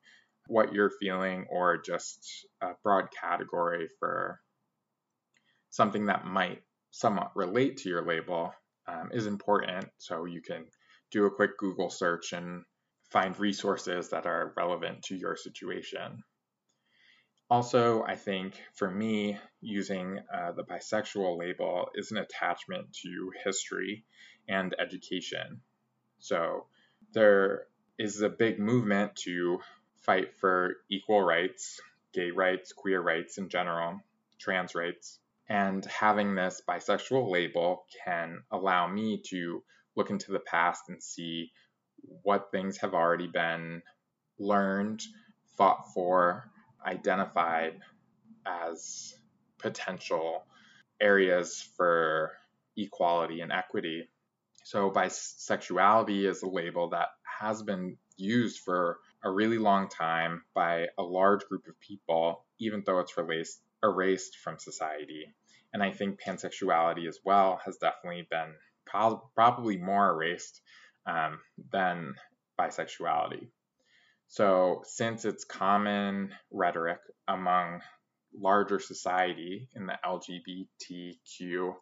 what 0.47 0.73
you're 0.73 0.91
feeling 0.99 1.45
or 1.49 1.77
just 1.77 2.47
a 2.61 2.69
broad 2.83 3.09
category 3.11 3.87
for 3.99 4.39
something 5.69 6.07
that 6.07 6.25
might 6.25 6.63
somewhat 6.91 7.35
relate 7.35 7.77
to 7.77 7.89
your 7.89 8.05
label 8.05 8.51
um, 8.87 9.09
is 9.13 9.27
important. 9.27 9.87
So 9.99 10.25
you 10.25 10.41
can 10.41 10.65
do 11.11 11.25
a 11.25 11.31
quick 11.31 11.57
Google 11.57 11.89
search 11.89 12.33
and 12.33 12.63
find 13.11 13.39
resources 13.39 14.09
that 14.09 14.25
are 14.25 14.53
relevant 14.57 15.03
to 15.03 15.15
your 15.15 15.35
situation. 15.35 16.23
Also, 17.49 18.03
I 18.03 18.15
think 18.15 18.61
for 18.75 18.89
me, 18.91 19.39
using 19.59 20.19
uh, 20.31 20.51
the 20.51 20.63
bisexual 20.63 21.37
label 21.37 21.89
is 21.95 22.11
an 22.11 22.17
attachment 22.17 22.93
to 23.01 23.31
history 23.43 24.05
and 24.47 24.75
education. 24.79 25.61
So 26.19 26.67
there 27.13 27.65
is 27.97 28.21
a 28.21 28.29
big 28.29 28.59
movement 28.59 29.15
to 29.23 29.59
fight 30.01 30.35
for 30.37 30.75
equal 30.89 31.21
rights, 31.21 31.79
gay 32.13 32.29
rights, 32.29 32.71
queer 32.71 33.01
rights 33.01 33.37
in 33.39 33.49
general, 33.49 33.99
trans 34.37 34.75
rights. 34.75 35.19
And 35.47 35.83
having 35.85 36.35
this 36.35 36.61
bisexual 36.67 37.31
label 37.31 37.85
can 38.05 38.43
allow 38.51 38.87
me 38.87 39.23
to 39.29 39.63
look 39.95 40.11
into 40.11 40.31
the 40.31 40.39
past 40.39 40.83
and 40.89 41.01
see 41.01 41.51
what 42.23 42.51
things 42.51 42.77
have 42.77 42.93
already 42.93 43.27
been 43.27 43.81
learned, 44.37 45.01
fought 45.57 45.91
for, 45.93 46.48
identified 46.85 47.79
as 48.45 49.13
potential 49.57 50.45
areas 51.01 51.67
for 51.75 52.31
equality 52.77 53.41
and 53.41 53.51
equity. 53.51 54.09
So, 54.63 54.91
bisexuality 54.91 56.29
is 56.29 56.43
a 56.43 56.49
label 56.49 56.89
that 56.89 57.07
has 57.39 57.63
been 57.63 57.97
used 58.17 58.59
for 58.59 58.99
a 59.23 59.31
really 59.31 59.57
long 59.57 59.89
time 59.89 60.43
by 60.53 60.87
a 60.97 61.03
large 61.03 61.45
group 61.45 61.67
of 61.67 61.79
people, 61.79 62.45
even 62.59 62.83
though 62.85 62.99
it's 62.99 63.17
erased, 63.17 63.61
erased 63.83 64.37
from 64.37 64.59
society. 64.59 65.25
And 65.73 65.81
I 65.83 65.91
think 65.91 66.21
pansexuality 66.21 67.07
as 67.07 67.19
well 67.23 67.59
has 67.65 67.77
definitely 67.77 68.27
been 68.29 68.53
pro- 68.85 69.29
probably 69.35 69.77
more 69.77 70.11
erased 70.11 70.61
um, 71.05 71.39
than 71.71 72.15
bisexuality. 72.59 73.47
So, 74.31 74.83
since 74.85 75.25
it's 75.25 75.43
common 75.43 76.35
rhetoric 76.51 76.99
among 77.27 77.81
larger 78.31 78.79
society 78.79 79.67
in 79.75 79.87
the 79.87 79.97
LGBTQ 80.05 81.73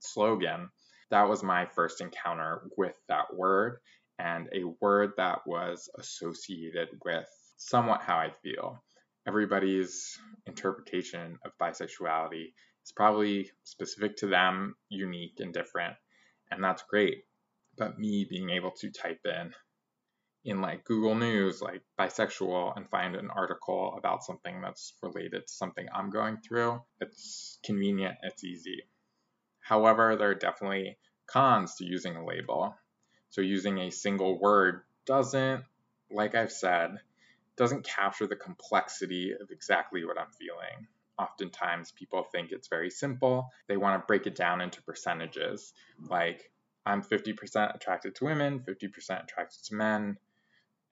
slogan, 0.00 0.68
that 1.10 1.30
was 1.30 1.42
my 1.42 1.64
first 1.64 2.02
encounter 2.02 2.68
with 2.76 2.94
that 3.08 3.34
word 3.34 3.78
and 4.18 4.48
a 4.52 4.64
word 4.82 5.12
that 5.16 5.46
was 5.46 5.88
associated 5.98 6.88
with 7.02 7.26
somewhat 7.56 8.02
how 8.02 8.18
I 8.18 8.32
feel. 8.42 8.84
Everybody's 9.26 10.18
interpretation 10.44 11.38
of 11.42 11.52
bisexuality 11.58 12.52
is 12.84 12.92
probably 12.94 13.50
specific 13.62 14.18
to 14.18 14.26
them, 14.26 14.74
unique 14.90 15.40
and 15.40 15.54
different, 15.54 15.94
and 16.50 16.62
that's 16.62 16.82
great. 16.82 17.24
But 17.78 17.98
me 17.98 18.26
being 18.28 18.50
able 18.50 18.72
to 18.72 18.90
type 18.90 19.20
in 19.24 19.54
in 20.44 20.60
like 20.60 20.84
Google 20.84 21.14
News, 21.14 21.62
like 21.62 21.82
bisexual, 21.98 22.76
and 22.76 22.88
find 22.88 23.16
an 23.16 23.30
article 23.30 23.94
about 23.96 24.24
something 24.24 24.60
that's 24.60 24.92
related 25.02 25.46
to 25.46 25.52
something 25.52 25.86
I'm 25.92 26.10
going 26.10 26.38
through, 26.38 26.82
it's 27.00 27.58
convenient, 27.64 28.16
it's 28.22 28.44
easy. 28.44 28.82
However, 29.60 30.16
there 30.16 30.30
are 30.30 30.34
definitely 30.34 30.98
cons 31.26 31.76
to 31.76 31.84
using 31.84 32.16
a 32.16 32.24
label. 32.24 32.74
So 33.30 33.40
using 33.40 33.78
a 33.78 33.90
single 33.90 34.38
word 34.38 34.82
doesn't, 35.06 35.64
like 36.10 36.34
I've 36.34 36.52
said, 36.52 36.98
doesn't 37.56 37.84
capture 37.84 38.26
the 38.26 38.36
complexity 38.36 39.32
of 39.32 39.50
exactly 39.50 40.04
what 40.04 40.18
I'm 40.18 40.30
feeling 40.38 40.86
oftentimes 41.18 41.92
people 41.92 42.24
think 42.24 42.50
it's 42.50 42.68
very 42.68 42.90
simple. 42.90 43.50
They 43.68 43.76
want 43.76 44.00
to 44.00 44.06
break 44.06 44.26
it 44.26 44.34
down 44.34 44.60
into 44.60 44.82
percentages. 44.82 45.72
Like, 46.08 46.50
I'm 46.86 47.02
50% 47.02 47.74
attracted 47.74 48.14
to 48.16 48.24
women, 48.24 48.60
50% 48.60 49.22
attracted 49.22 49.64
to 49.64 49.74
men, 49.74 50.18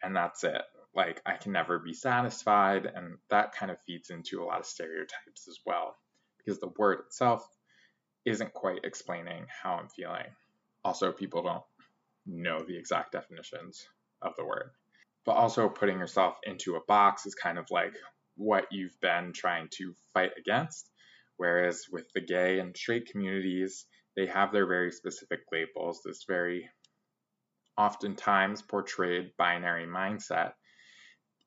and 0.03 0.15
that's 0.15 0.45
it. 0.45 0.63
Like, 0.95 1.23
I 1.25 1.37
can 1.37 1.53
never 1.53 1.79
be 1.79 1.95
satisfied. 1.95 2.87
And 2.87 3.17
that 3.31 3.55
kind 3.55 3.71
of 3.71 3.81
feeds 3.87 4.11
into 4.11 4.43
a 4.43 4.45
lot 4.45 4.61
of 4.61 4.67
stereotypes 4.67 5.49
as 5.49 5.59
well, 5.65 5.97
because 6.39 6.61
the 6.61 6.73
word 6.79 7.01
itself 7.07 7.47
isn't 8.25 8.53
quite 8.53 8.85
explaining 8.85 9.47
how 9.63 9.75
I'm 9.75 9.89
feeling. 9.89 10.27
Also, 10.85 11.13
people 11.13 11.43
don't 11.43 11.65
know 12.27 12.63
the 12.63 12.77
exact 12.77 13.13
definitions 13.13 13.87
of 14.21 14.35
the 14.37 14.45
word. 14.45 14.71
But 15.25 15.33
also, 15.33 15.69
putting 15.69 15.99
yourself 15.99 16.37
into 16.45 16.77
a 16.77 16.85
box 16.87 17.27
is 17.27 17.35
kind 17.35 17.59
of 17.59 17.67
like, 17.71 17.95
what 18.37 18.67
you've 18.71 18.99
been 19.01 19.33
trying 19.33 19.69
to 19.71 19.95
fight 20.15 20.33
against. 20.39 20.89
Whereas 21.37 21.85
with 21.91 22.07
the 22.15 22.21
gay 22.21 22.61
and 22.61 22.77
straight 22.77 23.11
communities, 23.11 23.87
they 24.17 24.27
have 24.27 24.53
their 24.53 24.67
very 24.67 24.93
specific 24.93 25.41
labels, 25.53 26.01
this 26.05 26.25
very 26.27 26.69
oftentimes 27.77 28.63
portrayed 28.63 29.33
binary 29.37 29.87
mindset 29.87 30.53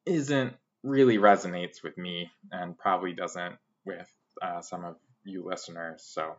isn't 0.05 0.53
really 0.83 1.17
resonates 1.17 1.83
with 1.83 1.97
me 1.97 2.29
and 2.51 2.77
probably 2.77 3.13
doesn't 3.13 3.55
with 3.85 4.09
uh, 4.41 4.61
some 4.61 4.85
of 4.85 4.95
you 5.23 5.43
listeners. 5.43 6.03
So 6.07 6.35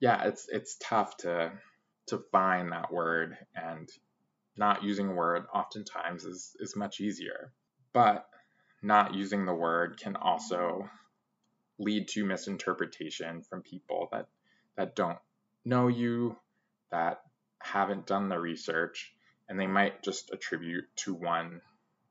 yeah, 0.00 0.24
it's 0.24 0.46
it's 0.48 0.76
tough 0.80 1.16
to 1.18 1.52
to 2.08 2.22
find 2.32 2.72
that 2.72 2.92
word 2.92 3.36
and 3.54 3.88
not 4.56 4.82
using 4.82 5.08
a 5.08 5.14
word 5.14 5.44
oftentimes 5.54 6.24
is, 6.24 6.56
is 6.58 6.76
much 6.76 7.00
easier. 7.00 7.52
But 7.92 8.26
not 8.82 9.14
using 9.14 9.44
the 9.44 9.54
word 9.54 9.98
can 10.00 10.16
also 10.16 10.88
lead 11.78 12.08
to 12.08 12.24
misinterpretation 12.24 13.42
from 13.42 13.62
people 13.62 14.08
that 14.12 14.28
that 14.76 14.96
don't 14.96 15.18
know 15.64 15.88
you, 15.88 16.36
that 16.90 17.20
haven't 17.58 18.06
done 18.06 18.28
the 18.28 18.38
research, 18.38 19.12
and 19.50 19.58
they 19.58 19.66
might 19.66 20.02
just 20.02 20.30
attribute 20.32 20.84
to 20.94 21.12
one 21.12 21.60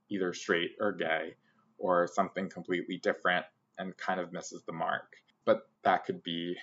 either 0.09 0.33
straight 0.33 0.71
or 0.79 0.91
gay 0.91 1.35
or 1.77 2.05
something 2.05 2.49
completely 2.49 2.97
different 2.97 3.45
and 3.77 3.95
kind 3.95 4.19
of 4.19 4.33
misses 4.33 4.61
the 4.67 4.73
mark. 4.73 5.13
But 5.45 5.61
that 5.83 6.03
could 6.03 6.21
be 6.21 6.57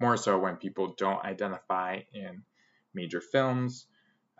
more 0.00 0.16
so 0.16 0.38
when 0.38 0.56
people 0.56 0.94
don't 0.98 1.24
identify 1.24 2.00
in 2.12 2.42
major 2.92 3.20
films, 3.20 3.86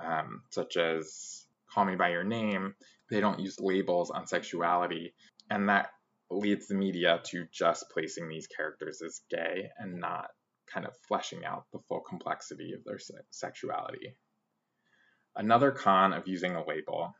um, 0.04 0.42
such 0.50 0.76
as 0.76 1.46
Call 1.72 1.84
Me 1.84 1.94
By 1.94 2.10
Your 2.10 2.24
Name. 2.24 2.74
They 3.08 3.20
don't 3.20 3.38
use 3.38 3.60
labels 3.60 4.10
on 4.10 4.26
sexuality, 4.26 5.14
and 5.48 5.68
that 5.68 5.90
leads 6.28 6.66
the 6.66 6.74
media 6.74 7.20
to 7.26 7.46
just 7.52 7.88
placing 7.90 8.28
these 8.28 8.48
characters 8.48 9.00
as 9.00 9.20
gay 9.30 9.70
and 9.78 10.00
not 10.00 10.30
kind 10.66 10.86
of 10.86 10.96
fleshing 11.06 11.44
out 11.44 11.66
the 11.72 11.78
full 11.88 12.00
complexity 12.00 12.72
of 12.72 12.82
their 12.84 12.98
se- 12.98 13.14
sexuality. 13.30 14.16
Another 15.34 15.70
con 15.70 16.12
of 16.12 16.28
using 16.28 16.54
a 16.54 16.66
label 16.66 17.14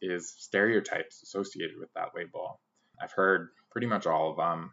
is 0.00 0.34
stereotypes 0.38 1.22
associated 1.22 1.78
with 1.78 1.92
that 1.94 2.10
label. 2.14 2.60
I've 3.00 3.12
heard 3.12 3.50
pretty 3.70 3.86
much 3.86 4.06
all 4.06 4.30
of 4.30 4.36
them, 4.36 4.72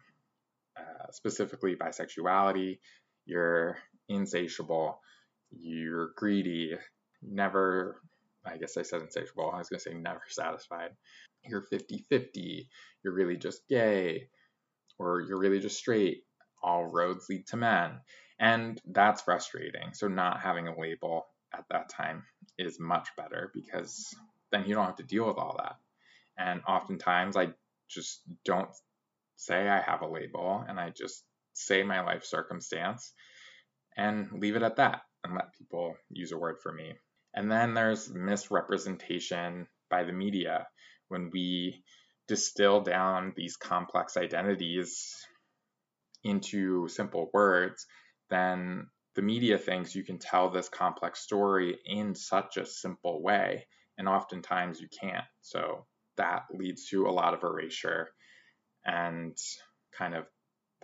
uh, 0.76 1.10
specifically 1.12 1.76
bisexuality, 1.76 2.78
you're 3.26 3.78
insatiable, 4.08 5.00
you're 5.50 6.10
greedy, 6.16 6.76
never, 7.22 8.00
I 8.44 8.56
guess 8.56 8.76
I 8.76 8.82
said 8.82 9.02
insatiable, 9.02 9.50
I 9.52 9.58
was 9.58 9.68
going 9.68 9.78
to 9.78 9.90
say 9.90 9.94
never 9.94 10.22
satisfied. 10.28 10.90
You're 11.44 11.62
50 11.62 12.04
50, 12.08 12.68
you're 13.02 13.12
really 13.14 13.36
just 13.36 13.66
gay, 13.68 14.28
or 14.98 15.20
you're 15.20 15.38
really 15.38 15.60
just 15.60 15.78
straight. 15.78 16.24
All 16.62 16.86
roads 16.86 17.26
lead 17.28 17.46
to 17.48 17.56
men. 17.56 18.00
And 18.38 18.80
that's 18.86 19.22
frustrating. 19.22 19.92
So, 19.92 20.08
not 20.08 20.40
having 20.40 20.66
a 20.66 20.78
label 20.78 21.26
at 21.58 21.64
that 21.70 21.88
time 21.88 22.24
is 22.58 22.78
much 22.80 23.08
better 23.16 23.50
because 23.54 24.14
then 24.52 24.64
you 24.66 24.74
don't 24.74 24.86
have 24.86 24.96
to 24.96 25.02
deal 25.02 25.26
with 25.26 25.38
all 25.38 25.56
that. 25.58 25.76
And 26.38 26.62
oftentimes 26.66 27.36
I 27.36 27.50
just 27.88 28.22
don't 28.44 28.70
say 29.36 29.68
I 29.68 29.80
have 29.80 30.02
a 30.02 30.08
label 30.08 30.64
and 30.68 30.78
I 30.78 30.90
just 30.90 31.24
say 31.54 31.82
my 31.82 32.00
life 32.00 32.24
circumstance 32.24 33.12
and 33.96 34.28
leave 34.32 34.56
it 34.56 34.62
at 34.62 34.76
that 34.76 35.02
and 35.22 35.34
let 35.34 35.54
people 35.54 35.96
use 36.10 36.32
a 36.32 36.38
word 36.38 36.56
for 36.62 36.72
me. 36.72 36.94
And 37.34 37.50
then 37.50 37.74
there's 37.74 38.12
misrepresentation 38.12 39.66
by 39.90 40.04
the 40.04 40.12
media 40.12 40.66
when 41.08 41.30
we 41.32 41.82
distill 42.28 42.80
down 42.80 43.32
these 43.36 43.56
complex 43.56 44.16
identities 44.16 45.14
into 46.22 46.88
simple 46.88 47.30
words, 47.32 47.86
then 48.30 48.86
the 49.14 49.22
media 49.22 49.58
thinks 49.58 49.94
you 49.94 50.04
can 50.04 50.18
tell 50.18 50.50
this 50.50 50.68
complex 50.68 51.20
story 51.20 51.78
in 51.84 52.14
such 52.14 52.56
a 52.56 52.66
simple 52.66 53.22
way 53.22 53.66
and 53.96 54.08
oftentimes 54.08 54.80
you 54.80 54.88
can't. 55.00 55.24
So 55.40 55.86
that 56.16 56.44
leads 56.52 56.88
to 56.88 57.06
a 57.06 57.12
lot 57.12 57.34
of 57.34 57.42
erasure 57.42 58.08
and 58.84 59.36
kind 59.96 60.14
of 60.14 60.26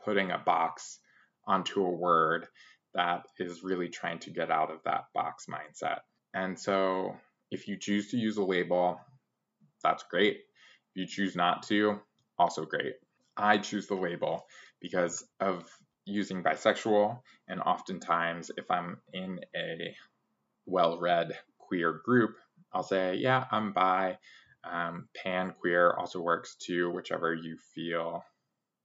putting 0.05 0.31
a 0.31 0.39
box 0.39 0.99
onto 1.47 1.85
a 1.85 1.91
word 1.91 2.47
that 2.95 3.27
is 3.39 3.63
really 3.63 3.89
trying 3.89 4.19
to 4.21 4.31
get 4.31 4.51
out 4.51 4.71
of 4.71 4.79
that 4.85 5.05
box 5.15 5.47
mindset. 5.47 6.01
And 6.35 6.59
so 6.59 7.17
if 7.51 7.69
you 7.69 7.77
choose 7.77 8.11
to 8.11 8.17
use 8.17 8.37
a 8.37 8.45
label, 8.45 9.01
that's 9.83 10.05
great. 10.11 10.37
If 10.37 11.01
you 11.01 11.07
choose 11.07 11.35
not 11.37 11.65
to, 11.65 12.01
also 12.39 12.65
great. 12.65 12.95
I 13.37 13.59
choose 13.59 13.87
the 13.87 13.95
label 13.95 14.45
because 14.81 15.25
of 15.41 15.65
using 16.05 16.43
bisexual, 16.43 17.21
and 17.49 17.61
oftentimes, 17.61 18.51
if 18.57 18.71
I'm 18.71 18.99
in 19.13 19.41
a 19.55 19.95
well 20.67 20.99
read 20.99 21.39
queer 21.59 22.01
group, 22.05 22.37
I'll 22.73 22.83
say, 22.83 23.17
yeah, 23.17 23.45
I'm 23.51 23.73
bi. 23.73 24.19
Um, 24.63 25.09
pan 25.15 25.55
queer 25.59 25.93
also 25.93 26.21
works 26.21 26.57
too, 26.57 26.91
whichever 26.91 27.33
you 27.33 27.57
feel 27.75 28.23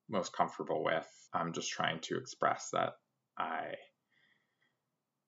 most 0.09 0.31
comfortable 0.33 0.83
with. 0.83 1.07
I'm 1.33 1.51
just 1.51 1.69
trying 1.69 1.99
to 2.01 2.17
express 2.17 2.69
that 2.71 2.93
I 3.37 3.75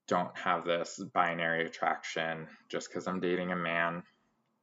don't 0.07 0.35
have 0.37 0.63
this 0.63 1.01
binary 1.13 1.65
attraction 1.65 2.47
just 2.69 2.87
because 2.87 3.07
I'm 3.07 3.19
dating 3.19 3.51
a 3.51 3.57
man 3.57 4.03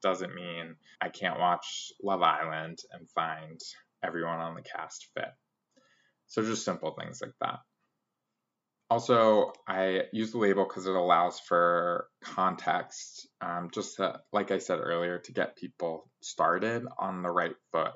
doesn't 0.03 0.35
mean 0.35 0.77
I 1.01 1.09
can't 1.09 1.39
watch 1.39 1.93
Love 2.03 2.23
Island 2.23 2.79
and 2.93 3.09
find 3.11 3.61
everyone 4.03 4.39
on 4.39 4.55
the 4.55 4.63
cast 4.63 5.09
fit. 5.15 5.33
So 6.27 6.43
just 6.43 6.65
simple 6.65 6.93
things 6.99 7.21
like 7.23 7.35
that. 7.41 7.61
Also, 8.91 9.53
I 9.67 10.03
use 10.13 10.33
the 10.33 10.39
label 10.39 10.65
because 10.65 10.87
it 10.87 10.95
allows 10.95 11.41
for 11.41 12.09
context, 12.23 13.27
um, 13.41 13.71
just 13.73 13.97
to, 13.97 14.21
like 14.33 14.51
I 14.51 14.59
said 14.59 14.79
earlier, 14.81 15.19
to 15.21 15.33
get 15.33 15.57
people 15.57 16.11
started 16.23 16.85
on 16.99 17.23
the 17.23 17.31
right 17.31 17.55
foot. 17.73 17.93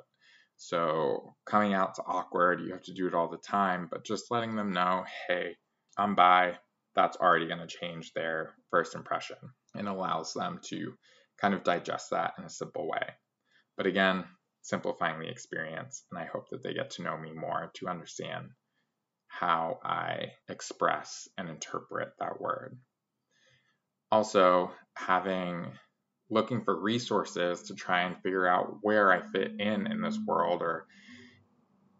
So 0.56 1.36
coming 1.46 1.74
out's 1.74 2.00
awkward, 2.04 2.60
you 2.60 2.72
have 2.72 2.82
to 2.84 2.94
do 2.94 3.06
it 3.06 3.14
all 3.14 3.28
the 3.28 3.36
time, 3.36 3.86
but 3.90 4.04
just 4.04 4.30
letting 4.30 4.56
them 4.56 4.72
know, 4.72 5.04
hey, 5.28 5.56
I'm 5.96 6.14
bi, 6.14 6.58
that's 6.96 7.16
already 7.16 7.46
going 7.46 7.60
to 7.60 7.66
change 7.66 8.12
their 8.12 8.54
first 8.70 8.96
impression 8.96 9.36
and 9.76 9.88
allows 9.88 10.32
them 10.32 10.58
to 10.64 10.94
kind 11.40 11.54
of 11.54 11.62
digest 11.62 12.10
that 12.10 12.34
in 12.38 12.44
a 12.44 12.50
simple 12.50 12.88
way. 12.88 13.06
But 13.76 13.86
again, 13.86 14.24
simplifying 14.62 15.20
the 15.20 15.28
experience, 15.28 16.04
and 16.10 16.18
I 16.18 16.26
hope 16.26 16.50
that 16.50 16.62
they 16.62 16.74
get 16.74 16.90
to 16.92 17.02
know 17.02 17.16
me 17.16 17.32
more 17.32 17.70
to 17.74 17.88
understand 17.88 18.50
how 19.26 19.78
I 19.84 20.32
express 20.48 21.28
and 21.36 21.48
interpret 21.48 22.12
that 22.18 22.40
word. 22.40 22.78
Also, 24.10 24.72
having 24.94 25.72
looking 26.30 26.62
for 26.62 26.78
resources 26.78 27.62
to 27.64 27.74
try 27.74 28.02
and 28.02 28.20
figure 28.22 28.46
out 28.46 28.78
where 28.82 29.12
I 29.12 29.22
fit 29.32 29.52
in 29.58 29.86
in 29.86 30.00
this 30.02 30.18
world 30.26 30.62
or 30.62 30.86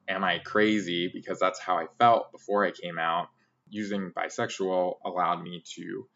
am 0.09 0.25
I 0.25 0.39
crazy 0.39 1.11
because 1.13 1.39
that's 1.39 1.61
how 1.61 1.77
I 1.79 1.87
felt 1.99 2.33
before 2.33 2.67
I 2.67 2.71
came 2.71 2.99
out. 2.99 3.29
Using 3.71 4.13
bisexual 4.17 4.95
allowed 5.05 5.43
me 5.43 5.63
to 5.77 6.09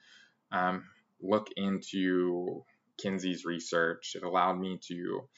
um, 0.50 0.84
look 1.20 1.48
into 1.56 2.64
Kinsey's 2.98 3.44
research. 3.44 4.14
It 4.14 4.22
allowed 4.22 4.58
me 4.58 4.78
to 4.88 5.28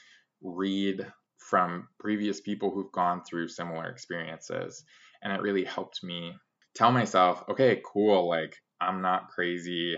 read 0.44 1.06
from 1.38 1.88
previous 1.98 2.40
people 2.40 2.70
who've 2.70 2.92
gone 2.92 3.22
through 3.24 3.48
similar 3.48 3.88
experiences 3.88 4.84
and 5.24 5.32
it 5.32 5.40
really 5.40 5.64
helped 5.64 6.04
me 6.04 6.36
tell 6.74 6.92
myself, 6.92 7.42
okay, 7.48 7.80
cool, 7.84 8.28
like 8.28 8.56
I'm 8.80 9.00
not 9.00 9.28
crazy. 9.28 9.96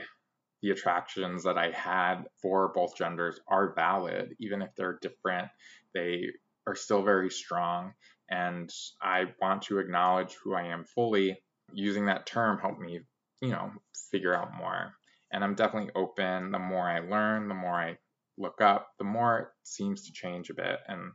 The 0.63 0.71
attractions 0.71 1.45
that 1.45 1.59
I 1.59 1.71
had 1.71 2.25
for 2.41 2.73
both 2.75 2.97
genders 2.97 3.41
are 3.49 3.75
valid, 3.75 4.35
even 4.39 4.63
if 4.63 4.71
they're 4.77 4.99
different. 5.03 5.49
They 5.95 6.27
are 6.67 6.75
still 6.75 7.03
very 7.03 7.31
strong, 7.31 7.93
and 8.31 8.71
I 9.03 9.27
want 9.41 9.63
to 9.63 9.79
acknowledge 9.79 10.35
who 10.43 10.55
I 10.55 10.65
am 10.65 10.85
fully. 10.85 11.39
Using 11.73 12.07
that 12.07 12.27
term 12.27 12.59
helped 12.59 12.81
me, 12.81 13.01
you 13.41 13.51
know, 13.51 13.71
figure 14.11 14.35
out 14.35 14.55
more. 14.57 14.93
And 15.33 15.43
I'm 15.43 15.55
definitely 15.55 15.91
open. 15.95 16.53
The 16.53 16.59
more 16.59 16.89
I 16.89 17.01
learn, 17.01 17.49
the 17.49 17.55
more 17.55 17.75
I 17.75 17.99
look 18.39 18.61
up, 18.61 18.89
the 18.99 19.05
more 19.05 19.39
it 19.39 19.49
seems 19.63 20.07
to 20.07 20.13
change 20.13 20.51
a 20.51 20.55
bit. 20.55 20.79
And 20.89 21.13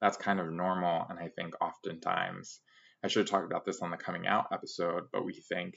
that's 0.00 0.16
kind 0.16 0.40
of 0.40 0.50
normal. 0.50 1.06
And 1.08 1.18
I 1.18 1.28
think 1.28 1.54
oftentimes 1.60 2.60
I 3.04 3.08
should 3.08 3.20
have 3.20 3.30
talked 3.30 3.50
about 3.50 3.64
this 3.64 3.82
on 3.82 3.90
the 3.90 3.96
coming 3.96 4.26
out 4.26 4.46
episode, 4.52 5.04
but 5.12 5.24
we 5.24 5.34
think 5.34 5.74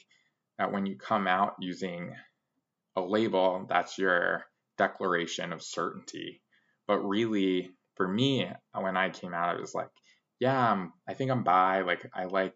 that 0.57 0.71
when 0.71 0.85
you 0.85 0.97
come 0.97 1.27
out 1.27 1.55
using 1.59 2.13
a 2.95 3.01
label, 3.01 3.65
that's 3.67 3.97
your 3.97 4.45
declaration 4.77 5.53
of 5.53 5.61
certainty. 5.61 6.41
But 6.87 6.99
really, 6.99 7.71
for 7.95 8.07
me, 8.07 8.47
when 8.73 8.97
I 8.97 9.09
came 9.09 9.33
out, 9.33 9.55
it 9.55 9.61
was 9.61 9.73
like, 9.73 9.89
yeah, 10.39 10.71
I'm, 10.71 10.93
I 11.07 11.13
think 11.13 11.31
I'm 11.31 11.43
bi. 11.43 11.81
Like, 11.81 12.09
I 12.13 12.25
like 12.25 12.53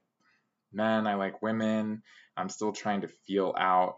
men, 0.71 1.07
I 1.07 1.15
like 1.15 1.41
women. 1.41 2.03
I'm 2.37 2.49
still 2.49 2.71
trying 2.71 3.01
to 3.01 3.09
feel 3.25 3.53
out 3.57 3.95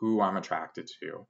who 0.00 0.20
I'm 0.20 0.36
attracted 0.36 0.88
to. 1.00 1.26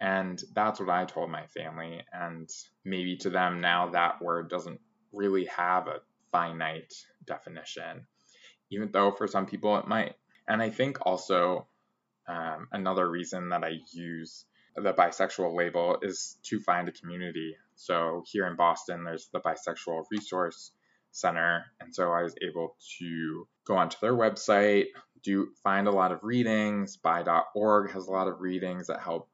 And 0.00 0.42
that's 0.54 0.80
what 0.80 0.88
I 0.88 1.04
told 1.04 1.30
my 1.30 1.46
family. 1.46 2.02
And 2.12 2.48
maybe 2.84 3.16
to 3.18 3.30
them 3.30 3.60
now, 3.60 3.90
that 3.90 4.20
word 4.20 4.50
doesn't 4.50 4.80
really 5.12 5.44
have 5.46 5.86
a 5.86 6.00
finite 6.32 6.92
definition, 7.24 8.06
even 8.70 8.90
though 8.90 9.12
for 9.12 9.26
some 9.26 9.46
people 9.46 9.76
it 9.78 9.86
might. 9.86 10.14
And 10.48 10.60
I 10.60 10.70
think 10.70 11.06
also 11.06 11.68
um, 12.26 12.68
another 12.72 13.08
reason 13.08 13.50
that 13.50 13.64
I 13.64 13.80
use 13.92 14.44
the 14.76 14.94
bisexual 14.94 15.54
label 15.56 15.98
is 16.02 16.36
to 16.44 16.60
find 16.60 16.88
a 16.88 16.92
community. 16.92 17.56
So 17.74 18.24
here 18.26 18.46
in 18.46 18.56
Boston, 18.56 19.04
there's 19.04 19.28
the 19.32 19.40
Bisexual 19.40 20.04
Resource 20.10 20.72
Center. 21.10 21.64
And 21.80 21.94
so 21.94 22.10
I 22.10 22.22
was 22.22 22.34
able 22.42 22.76
to 22.98 23.46
go 23.66 23.76
onto 23.76 23.98
their 24.00 24.14
website, 24.14 24.86
do 25.22 25.48
find 25.62 25.86
a 25.86 25.92
lot 25.92 26.12
of 26.12 26.20
readings. 26.22 26.96
Bi.org 26.96 27.92
has 27.92 28.06
a 28.06 28.10
lot 28.10 28.28
of 28.28 28.40
readings 28.40 28.86
that 28.86 29.00
help 29.00 29.28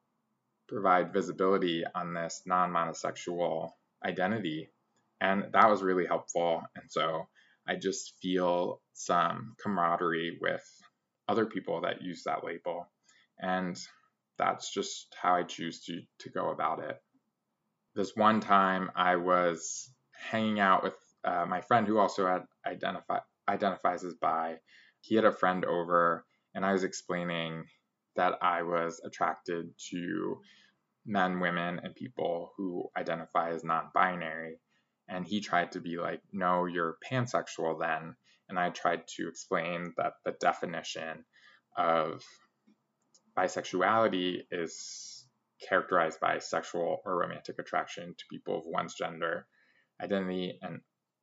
provide 0.68 1.12
visibility 1.12 1.84
on 1.94 2.14
this 2.14 2.42
non 2.46 2.70
monosexual 2.70 3.70
identity. 4.04 4.68
And 5.20 5.46
that 5.52 5.68
was 5.68 5.82
really 5.82 6.06
helpful. 6.06 6.62
And 6.76 6.84
so 6.90 7.28
I 7.66 7.76
just 7.76 8.14
feel 8.22 8.80
some 8.92 9.56
camaraderie 9.62 10.38
with 10.40 10.64
other 11.28 11.46
people 11.46 11.82
that 11.82 12.02
use 12.02 12.24
that 12.24 12.44
label. 12.44 12.88
And 13.40 13.78
that's 14.38 14.72
just 14.72 15.14
how 15.20 15.34
I 15.34 15.42
choose 15.42 15.84
to, 15.84 16.00
to 16.20 16.30
go 16.30 16.50
about 16.50 16.80
it. 16.80 16.96
This 17.94 18.14
one 18.14 18.40
time 18.40 18.90
I 18.94 19.16
was 19.16 19.90
hanging 20.12 20.60
out 20.60 20.84
with 20.84 20.94
uh, 21.24 21.44
my 21.46 21.60
friend 21.60 21.86
who 21.86 21.98
also 21.98 22.26
had 22.26 22.44
identify, 22.64 23.18
identifies 23.48 24.04
as 24.04 24.14
bi. 24.14 24.56
He 25.00 25.16
had 25.16 25.24
a 25.24 25.32
friend 25.32 25.64
over, 25.64 26.24
and 26.54 26.64
I 26.64 26.72
was 26.72 26.84
explaining 26.84 27.64
that 28.18 28.34
I 28.42 28.62
was 28.62 29.00
attracted 29.04 29.70
to 29.90 30.40
men, 31.06 31.38
women, 31.38 31.80
and 31.82 31.94
people 31.94 32.50
who 32.56 32.90
identify 32.96 33.52
as 33.52 33.64
non 33.64 33.90
binary. 33.94 34.58
And 35.08 35.24
he 35.24 35.40
tried 35.40 35.72
to 35.72 35.80
be 35.80 35.96
like, 35.96 36.20
no, 36.32 36.66
you're 36.66 36.98
pansexual 37.10 37.78
then. 37.80 38.16
And 38.48 38.58
I 38.58 38.70
tried 38.70 39.06
to 39.16 39.28
explain 39.28 39.94
that 39.96 40.14
the 40.24 40.32
definition 40.32 41.24
of 41.76 42.22
bisexuality 43.38 44.40
is 44.50 45.24
characterized 45.68 46.20
by 46.20 46.40
sexual 46.40 46.98
or 47.04 47.20
romantic 47.20 47.58
attraction 47.58 48.14
to 48.16 48.24
people 48.30 48.58
of 48.58 48.64
one's 48.66 48.94
gender 48.94 49.46
identity 50.02 50.58
and 50.60 50.80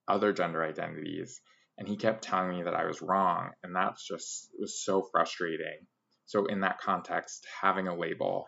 other 0.07 0.31
gender 0.31 0.63
identities. 0.63 1.41
And 1.77 1.87
he 1.87 1.97
kept 1.97 2.23
telling 2.23 2.57
me 2.57 2.63
that 2.63 2.73
I 2.73 2.85
was 2.85 3.01
wrong. 3.01 3.49
And 3.63 3.75
that's 3.75 4.07
just 4.07 4.49
was 4.57 4.81
so 4.83 5.03
frustrating. 5.11 5.87
So, 6.25 6.45
in 6.45 6.61
that 6.61 6.79
context, 6.79 7.45
having 7.61 7.87
a 7.87 7.95
label 7.95 8.47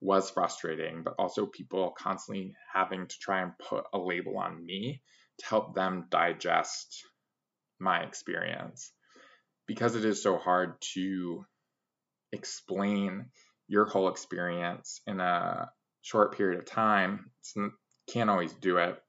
was 0.00 0.30
frustrating, 0.30 1.02
but 1.04 1.14
also 1.18 1.46
people 1.46 1.94
constantly 1.96 2.54
having 2.72 3.06
to 3.06 3.18
try 3.20 3.42
and 3.42 3.52
put 3.58 3.84
a 3.92 3.98
label 3.98 4.38
on 4.38 4.64
me 4.64 5.02
to 5.38 5.46
help 5.46 5.74
them 5.74 6.06
digest 6.10 7.04
my 7.78 8.00
experience. 8.00 8.92
Because 9.66 9.94
it 9.94 10.04
is 10.04 10.22
so 10.22 10.36
hard 10.36 10.80
to 10.94 11.44
explain 12.32 13.26
your 13.68 13.86
whole 13.86 14.08
experience 14.08 15.00
in 15.06 15.20
a 15.20 15.70
short 16.02 16.36
period 16.36 16.58
of 16.58 16.66
time, 16.66 17.30
can't 18.12 18.30
always 18.30 18.52
do 18.54 18.78
it. 18.78 19.00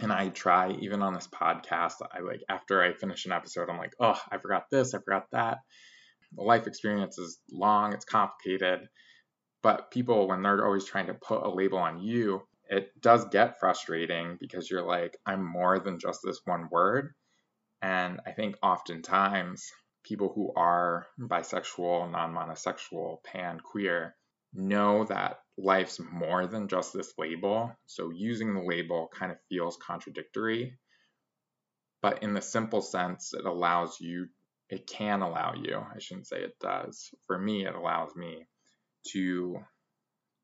And 0.00 0.12
I 0.12 0.28
try, 0.28 0.72
even 0.80 1.02
on 1.02 1.14
this 1.14 1.28
podcast, 1.28 1.94
I 2.12 2.20
like 2.20 2.42
after 2.48 2.82
I 2.82 2.92
finish 2.92 3.26
an 3.26 3.32
episode, 3.32 3.68
I'm 3.68 3.78
like, 3.78 3.94
oh, 4.00 4.20
I 4.30 4.38
forgot 4.38 4.64
this, 4.70 4.94
I 4.94 4.98
forgot 4.98 5.26
that. 5.32 5.58
The 6.32 6.42
life 6.42 6.66
experience 6.66 7.18
is 7.18 7.38
long, 7.50 7.92
it's 7.92 8.04
complicated 8.04 8.88
but 9.62 9.90
people, 9.90 10.28
when 10.28 10.42
they're 10.42 10.64
always 10.64 10.84
trying 10.84 11.06
to 11.06 11.14
put 11.14 11.42
a 11.42 11.50
label 11.50 11.78
on 11.78 12.00
you, 12.00 12.42
it 12.68 12.90
does 13.00 13.24
get 13.28 13.58
frustrating 13.58 14.36
because 14.40 14.70
you're 14.70 14.82
like, 14.86 15.16
I'm 15.26 15.44
more 15.44 15.78
than 15.78 15.98
just 15.98 16.20
this 16.22 16.40
one 16.44 16.68
word. 16.70 17.12
And 17.82 18.20
I 18.26 18.32
think 18.32 18.56
oftentimes 18.62 19.70
people 20.04 20.32
who 20.34 20.52
are 20.54 21.06
bisexual, 21.20 22.10
non 22.10 22.34
monosexual, 22.34 23.22
pan, 23.24 23.60
queer 23.60 24.14
know 24.52 25.04
that 25.04 25.40
life's 25.56 26.00
more 26.12 26.46
than 26.46 26.68
just 26.68 26.92
this 26.92 27.12
label. 27.18 27.72
So 27.86 28.10
using 28.10 28.54
the 28.54 28.62
label 28.62 29.08
kind 29.12 29.32
of 29.32 29.38
feels 29.48 29.76
contradictory. 29.76 30.78
But 32.00 32.22
in 32.22 32.32
the 32.32 32.42
simple 32.42 32.80
sense, 32.80 33.34
it 33.34 33.44
allows 33.44 34.00
you, 34.00 34.28
it 34.70 34.86
can 34.86 35.22
allow 35.22 35.54
you, 35.54 35.78
I 35.94 35.98
shouldn't 35.98 36.26
say 36.26 36.42
it 36.42 36.58
does. 36.60 37.10
For 37.26 37.38
me, 37.38 37.66
it 37.66 37.74
allows 37.74 38.14
me 38.14 38.46
to 39.12 39.60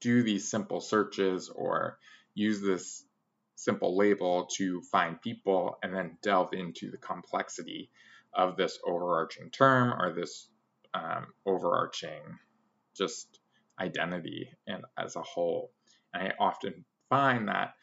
do 0.01 0.23
these 0.23 0.49
simple 0.49 0.81
searches 0.81 1.51
or 1.51 1.99
use 2.35 2.61
this 2.61 3.05
simple 3.57 3.97
label 3.97 4.47
to 4.57 4.83
find 4.83 5.21
people 5.21 5.79
and 5.83 5.95
then 5.95 6.19
delve 6.23 6.53
into 6.53 6.91
the 6.91 6.97
complexity 6.99 7.91
of 8.35 8.57
this 8.57 8.79
overarching 8.85 9.51
term 9.51 9.93
or 9.99 10.13
this 10.13 10.49
um, 10.93 11.27
overarching 11.47 12.21
just 12.97 13.41
identity 13.79 14.51
and 14.67 14.85
as 14.99 15.17
a 15.17 15.23
whole. 15.23 15.71
And 16.13 16.29
I 16.29 16.33
often 16.39 16.85
find 17.09 17.49
that 17.49 17.75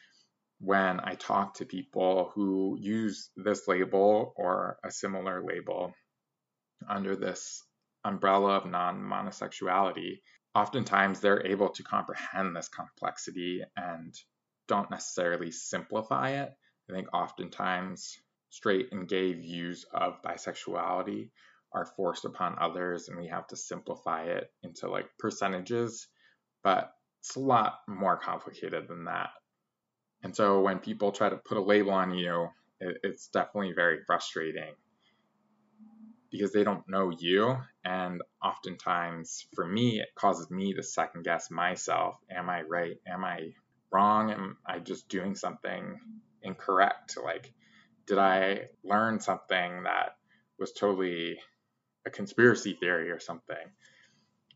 when 0.60 0.99
I 0.99 1.15
talk 1.15 1.56
to 1.56 1.65
people 1.65 2.32
who 2.36 2.77
use 2.80 3.30
this 3.36 3.67
label 3.67 4.34
or 4.36 4.77
a 4.84 4.91
similar 4.91 5.43
label 5.43 5.93
under 6.88 7.15
this 7.15 7.63
umbrella 8.04 8.58
of 8.58 8.65
non 8.65 9.02
monosexuality, 9.02 10.22
oftentimes 10.56 11.20
they're 11.20 11.46
able 11.46 11.70
to 11.70 11.84
comprehend 11.84 12.56
this 12.56 12.67
complexity 12.67 13.63
and 13.76 14.13
don't 14.67 14.91
necessarily 14.91 15.52
simplify 15.52 16.32
it. 16.32 16.52
I 16.89 16.94
think 16.94 17.13
oftentimes 17.13 18.17
straight 18.50 18.89
and 18.91 19.08
gay 19.08 19.34
views 19.34 19.86
of 19.94 20.22
bisexuality 20.22 21.30
are 21.74 21.86
forced 21.86 22.26
upon 22.26 22.58
others 22.60 23.08
and 23.08 23.17
we 23.17 23.28
have 23.28 23.48
to 23.48 23.56
simplify 23.56 24.24
it 24.24 24.52
into 24.62 24.89
like 24.89 25.08
percentages, 25.17 26.08
but 26.63 26.91
it's 27.22 27.36
a 27.36 27.39
lot 27.39 27.80
more 27.88 28.17
complicated 28.17 28.88
than 28.88 29.06
that. 29.06 29.30
And 30.24 30.36
so 30.36 30.62
when 30.62 30.80
people 30.80 31.12
try 31.12 31.30
to 31.30 31.38
put 31.38 31.58
a 31.58 31.62
label 31.62 31.91
on 31.91 32.13
you, 32.13 32.50
it's 32.80 33.28
definitely 33.28 33.74
very 33.74 34.00
frustrating 34.06 34.74
because 36.32 36.54
they 36.54 36.63
don't 36.63 36.88
know 36.88 37.12
you. 37.17 37.58
And 37.84 38.22
oftentimes, 38.44 39.46
for 39.54 39.67
me, 39.67 40.00
it 40.00 40.10
causes 40.15 40.50
me 40.50 40.74
to 40.74 40.84
second 40.84 41.24
guess 41.24 41.52
myself. 41.52 42.15
Am 42.30 42.50
I 42.50 42.62
right? 42.62 42.98
Am 43.06 43.24
I 43.24 43.54
wrong? 43.91 44.32
Am 44.32 44.58
I 44.65 44.80
just 44.80 45.10
doing 45.10 45.36
something 45.36 46.00
incorrect? 46.41 47.17
Like, 47.24 47.54
did 48.08 48.17
I 48.17 48.67
learn 48.84 49.20
something 49.20 49.84
that 49.84 50.15
was 50.58 50.72
totally 50.72 51.38
a 52.06 52.10
conspiracy 52.10 52.78
theory 52.80 53.12
or 53.12 53.20
something? 53.20 53.72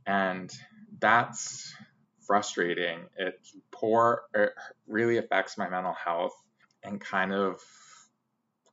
And 0.07 0.51
that's 0.99 1.73
frustrating. 2.25 3.01
It 3.17 3.35
poor 3.71 4.23
it 4.33 4.51
really 4.87 5.17
affects 5.17 5.57
my 5.57 5.69
mental 5.69 5.93
health 5.93 6.33
and 6.83 7.01
kind 7.01 7.33
of 7.33 7.59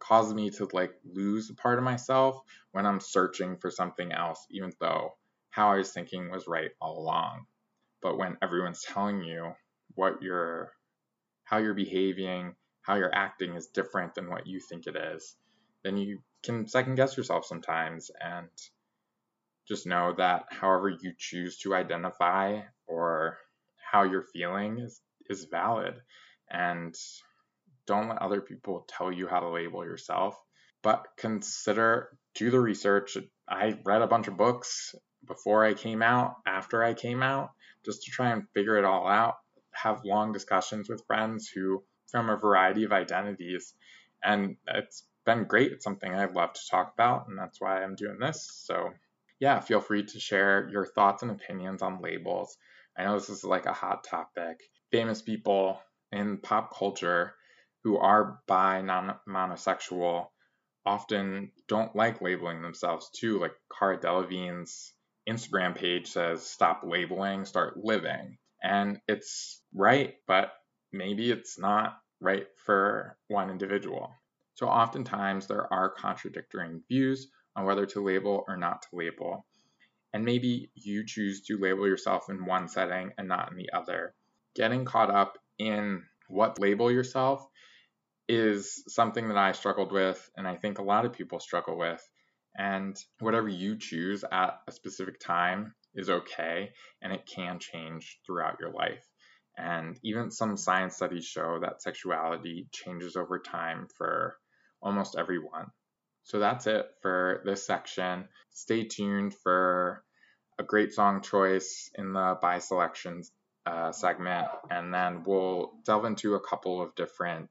causes 0.02 0.34
me 0.34 0.50
to 0.50 0.68
like 0.72 0.92
lose 1.04 1.48
a 1.50 1.54
part 1.54 1.78
of 1.78 1.84
myself 1.84 2.40
when 2.72 2.86
I'm 2.86 3.00
searching 3.00 3.56
for 3.56 3.70
something 3.70 4.12
else, 4.12 4.44
even 4.50 4.72
though 4.80 5.14
how 5.50 5.72
I 5.72 5.76
was 5.76 5.92
thinking 5.92 6.30
was 6.30 6.48
right 6.48 6.70
all 6.80 6.98
along. 6.98 7.46
But 8.00 8.18
when 8.18 8.36
everyone's 8.42 8.82
telling 8.82 9.22
you 9.22 9.52
what 9.94 10.22
you're, 10.22 10.72
how 11.44 11.58
you're 11.58 11.74
behaving, 11.74 12.54
how 12.82 12.96
you're 12.96 13.14
acting 13.14 13.54
is 13.54 13.68
different 13.68 14.14
than 14.14 14.28
what 14.28 14.46
you 14.46 14.60
think 14.60 14.86
it 14.86 14.96
is, 14.96 15.36
then 15.84 15.96
you 15.96 16.18
can 16.42 16.66
second 16.66 16.96
guess 16.96 17.16
yourself 17.16 17.44
sometimes 17.44 18.10
and 18.20 18.48
just 19.68 19.86
know 19.86 20.14
that 20.18 20.46
however 20.50 20.88
you 20.88 21.12
choose 21.16 21.58
to 21.58 21.74
identify 21.74 22.60
or 22.88 23.38
how 23.92 24.02
you're 24.02 24.26
feeling 24.32 24.78
is, 24.78 25.00
is 25.30 25.46
valid. 25.50 25.94
And 26.50 26.94
don't 27.86 28.08
let 28.08 28.22
other 28.22 28.40
people 28.40 28.86
tell 28.88 29.12
you 29.12 29.26
how 29.26 29.40
to 29.40 29.48
label 29.48 29.84
yourself, 29.84 30.36
but 30.82 31.06
consider, 31.16 32.16
do 32.34 32.50
the 32.50 32.60
research. 32.60 33.16
I 33.48 33.78
read 33.84 34.02
a 34.02 34.06
bunch 34.06 34.28
of 34.28 34.36
books 34.36 34.94
before 35.26 35.64
I 35.64 35.74
came 35.74 36.02
out, 36.02 36.36
after 36.46 36.82
I 36.82 36.94
came 36.94 37.22
out, 37.22 37.50
just 37.84 38.02
to 38.02 38.10
try 38.10 38.30
and 38.30 38.48
figure 38.54 38.78
it 38.78 38.84
all 38.84 39.06
out. 39.06 39.34
Have 39.74 40.04
long 40.04 40.32
discussions 40.32 40.88
with 40.88 41.06
friends 41.06 41.48
who, 41.48 41.82
from 42.10 42.28
a 42.28 42.36
variety 42.36 42.84
of 42.84 42.92
identities, 42.92 43.74
and 44.22 44.56
it's 44.66 45.04
been 45.24 45.44
great. 45.44 45.72
It's 45.72 45.84
something 45.84 46.12
I 46.12 46.26
love 46.26 46.52
to 46.52 46.60
talk 46.70 46.92
about, 46.94 47.28
and 47.28 47.38
that's 47.38 47.60
why 47.60 47.82
I'm 47.82 47.94
doing 47.94 48.18
this. 48.18 48.50
So, 48.64 48.90
yeah, 49.40 49.60
feel 49.60 49.80
free 49.80 50.04
to 50.04 50.20
share 50.20 50.68
your 50.70 50.86
thoughts 50.86 51.22
and 51.22 51.30
opinions 51.30 51.82
on 51.82 52.02
labels. 52.02 52.56
I 52.96 53.04
know 53.04 53.18
this 53.18 53.30
is 53.30 53.44
like 53.44 53.66
a 53.66 53.72
hot 53.72 54.04
topic. 54.04 54.60
Famous 54.90 55.22
people 55.22 55.80
in 56.12 56.38
pop 56.38 56.76
culture 56.76 57.34
who 57.84 57.98
are 57.98 58.40
bi, 58.46 58.82
non 58.82 59.14
monosexual, 59.28 60.28
often 60.86 61.52
don't 61.68 61.94
like 61.96 62.20
labeling 62.22 62.62
themselves 62.62 63.10
too. 63.10 63.40
Like 63.40 63.54
Cara 63.78 63.98
Delevingne's 64.00 64.94
Instagram 65.28 65.74
page 65.76 66.08
says, 66.08 66.44
stop 66.48 66.82
labeling, 66.84 67.44
start 67.44 67.76
living. 67.76 68.38
And 68.62 69.00
it's 69.08 69.60
right, 69.74 70.14
but 70.26 70.52
maybe 70.92 71.30
it's 71.30 71.58
not 71.58 71.98
right 72.20 72.46
for 72.64 73.16
one 73.28 73.50
individual. 73.50 74.12
So 74.54 74.68
oftentimes 74.68 75.46
there 75.48 75.72
are 75.72 75.90
contradicting 75.90 76.82
views 76.88 77.28
on 77.56 77.64
whether 77.64 77.86
to 77.86 78.04
label 78.04 78.44
or 78.48 78.56
not 78.56 78.82
to 78.82 78.88
label. 78.92 79.44
and 80.12 80.24
maybe 80.24 80.70
you 80.74 81.04
choose 81.06 81.42
to 81.42 81.58
label 81.58 81.86
yourself 81.86 82.28
in 82.30 82.44
one 82.44 82.68
setting 82.68 83.12
and 83.18 83.28
not 83.28 83.50
in 83.50 83.56
the 83.56 83.70
other. 83.72 84.14
Getting 84.54 84.84
caught 84.84 85.10
up 85.10 85.38
in 85.58 86.04
what 86.28 86.58
label 86.60 86.90
yourself 86.90 87.46
is 88.32 88.82
something 88.88 89.28
that 89.28 89.36
I 89.36 89.52
struggled 89.52 89.92
with, 89.92 90.30
and 90.38 90.48
I 90.48 90.56
think 90.56 90.78
a 90.78 90.82
lot 90.82 91.04
of 91.04 91.12
people 91.12 91.38
struggle 91.38 91.76
with. 91.76 92.02
And 92.56 92.96
whatever 93.20 93.48
you 93.48 93.76
choose 93.76 94.24
at 94.30 94.58
a 94.66 94.72
specific 94.72 95.20
time 95.20 95.74
is 95.94 96.08
okay, 96.08 96.70
and 97.02 97.12
it 97.12 97.26
can 97.26 97.58
change 97.58 98.18
throughout 98.24 98.56
your 98.58 98.70
life. 98.70 99.06
And 99.58 99.98
even 100.02 100.30
some 100.30 100.56
science 100.56 100.96
studies 100.96 101.26
show 101.26 101.58
that 101.60 101.82
sexuality 101.82 102.68
changes 102.72 103.16
over 103.16 103.38
time 103.38 103.88
for 103.98 104.38
almost 104.80 105.14
everyone. 105.18 105.66
So 106.24 106.38
that's 106.38 106.66
it 106.66 106.86
for 107.02 107.42
this 107.44 107.66
section. 107.66 108.28
Stay 108.50 108.84
tuned 108.84 109.34
for 109.34 110.04
a 110.58 110.62
great 110.62 110.94
song 110.94 111.20
choice 111.20 111.90
in 111.96 112.14
the 112.14 112.38
by 112.40 112.60
selections 112.60 113.30
uh, 113.66 113.92
segment, 113.92 114.48
and 114.70 114.92
then 114.92 115.22
we'll 115.24 115.72
delve 115.84 116.06
into 116.06 116.34
a 116.34 116.40
couple 116.40 116.80
of 116.80 116.94
different 116.94 117.50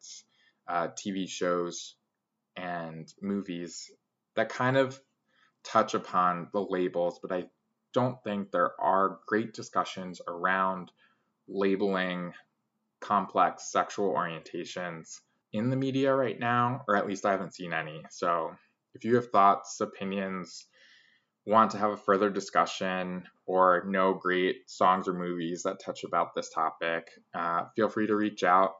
uh, 0.67 0.89
TV 0.89 1.27
shows 1.27 1.95
and 2.55 3.11
movies 3.21 3.89
that 4.35 4.49
kind 4.49 4.77
of 4.77 4.99
touch 5.63 5.93
upon 5.93 6.49
the 6.53 6.61
labels, 6.61 7.19
but 7.21 7.31
I 7.31 7.45
don't 7.93 8.21
think 8.23 8.51
there 8.51 8.79
are 8.79 9.19
great 9.27 9.53
discussions 9.53 10.21
around 10.27 10.91
labeling 11.47 12.33
complex 13.01 13.71
sexual 13.71 14.13
orientations 14.13 15.19
in 15.53 15.69
the 15.69 15.75
media 15.75 16.13
right 16.15 16.39
now, 16.39 16.83
or 16.87 16.95
at 16.95 17.07
least 17.07 17.25
I 17.25 17.31
haven't 17.31 17.55
seen 17.55 17.73
any. 17.73 18.03
So 18.09 18.51
if 18.93 19.03
you 19.03 19.15
have 19.15 19.31
thoughts, 19.31 19.81
opinions, 19.81 20.65
want 21.45 21.71
to 21.71 21.77
have 21.77 21.91
a 21.91 21.97
further 21.97 22.29
discussion, 22.29 23.23
or 23.45 23.83
know 23.87 24.13
great 24.13 24.69
songs 24.69 25.07
or 25.07 25.13
movies 25.13 25.63
that 25.63 25.81
touch 25.83 26.03
about 26.03 26.35
this 26.35 26.49
topic, 26.51 27.09
uh, 27.33 27.65
feel 27.75 27.89
free 27.89 28.07
to 28.07 28.15
reach 28.15 28.43
out. 28.43 28.75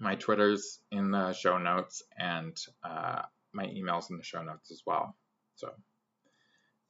My 0.00 0.14
Twitter's 0.14 0.80
in 0.90 1.10
the 1.10 1.34
show 1.34 1.58
notes, 1.58 2.02
and 2.18 2.56
uh, 2.82 3.22
my 3.52 3.66
email's 3.66 4.10
in 4.10 4.16
the 4.16 4.24
show 4.24 4.42
notes 4.42 4.70
as 4.70 4.82
well. 4.86 5.14
So 5.56 5.70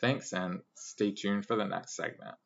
thanks, 0.01 0.33
and 0.33 0.61
stay 0.77 1.11
tuned 1.11 1.45
for 1.45 1.57
the 1.57 1.65
next 1.65 1.97
segment. 1.97 2.37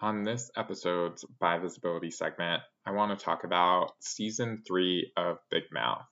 On 0.00 0.24
this 0.24 0.50
episode's 0.56 1.24
By 1.38 1.58
Visibility 1.58 2.10
segment, 2.10 2.62
I 2.86 2.92
want 2.92 3.16
to 3.16 3.24
talk 3.24 3.44
about 3.44 3.92
season 4.00 4.62
three 4.66 5.12
of 5.16 5.36
Big 5.50 5.64
Mouth. 5.70 6.04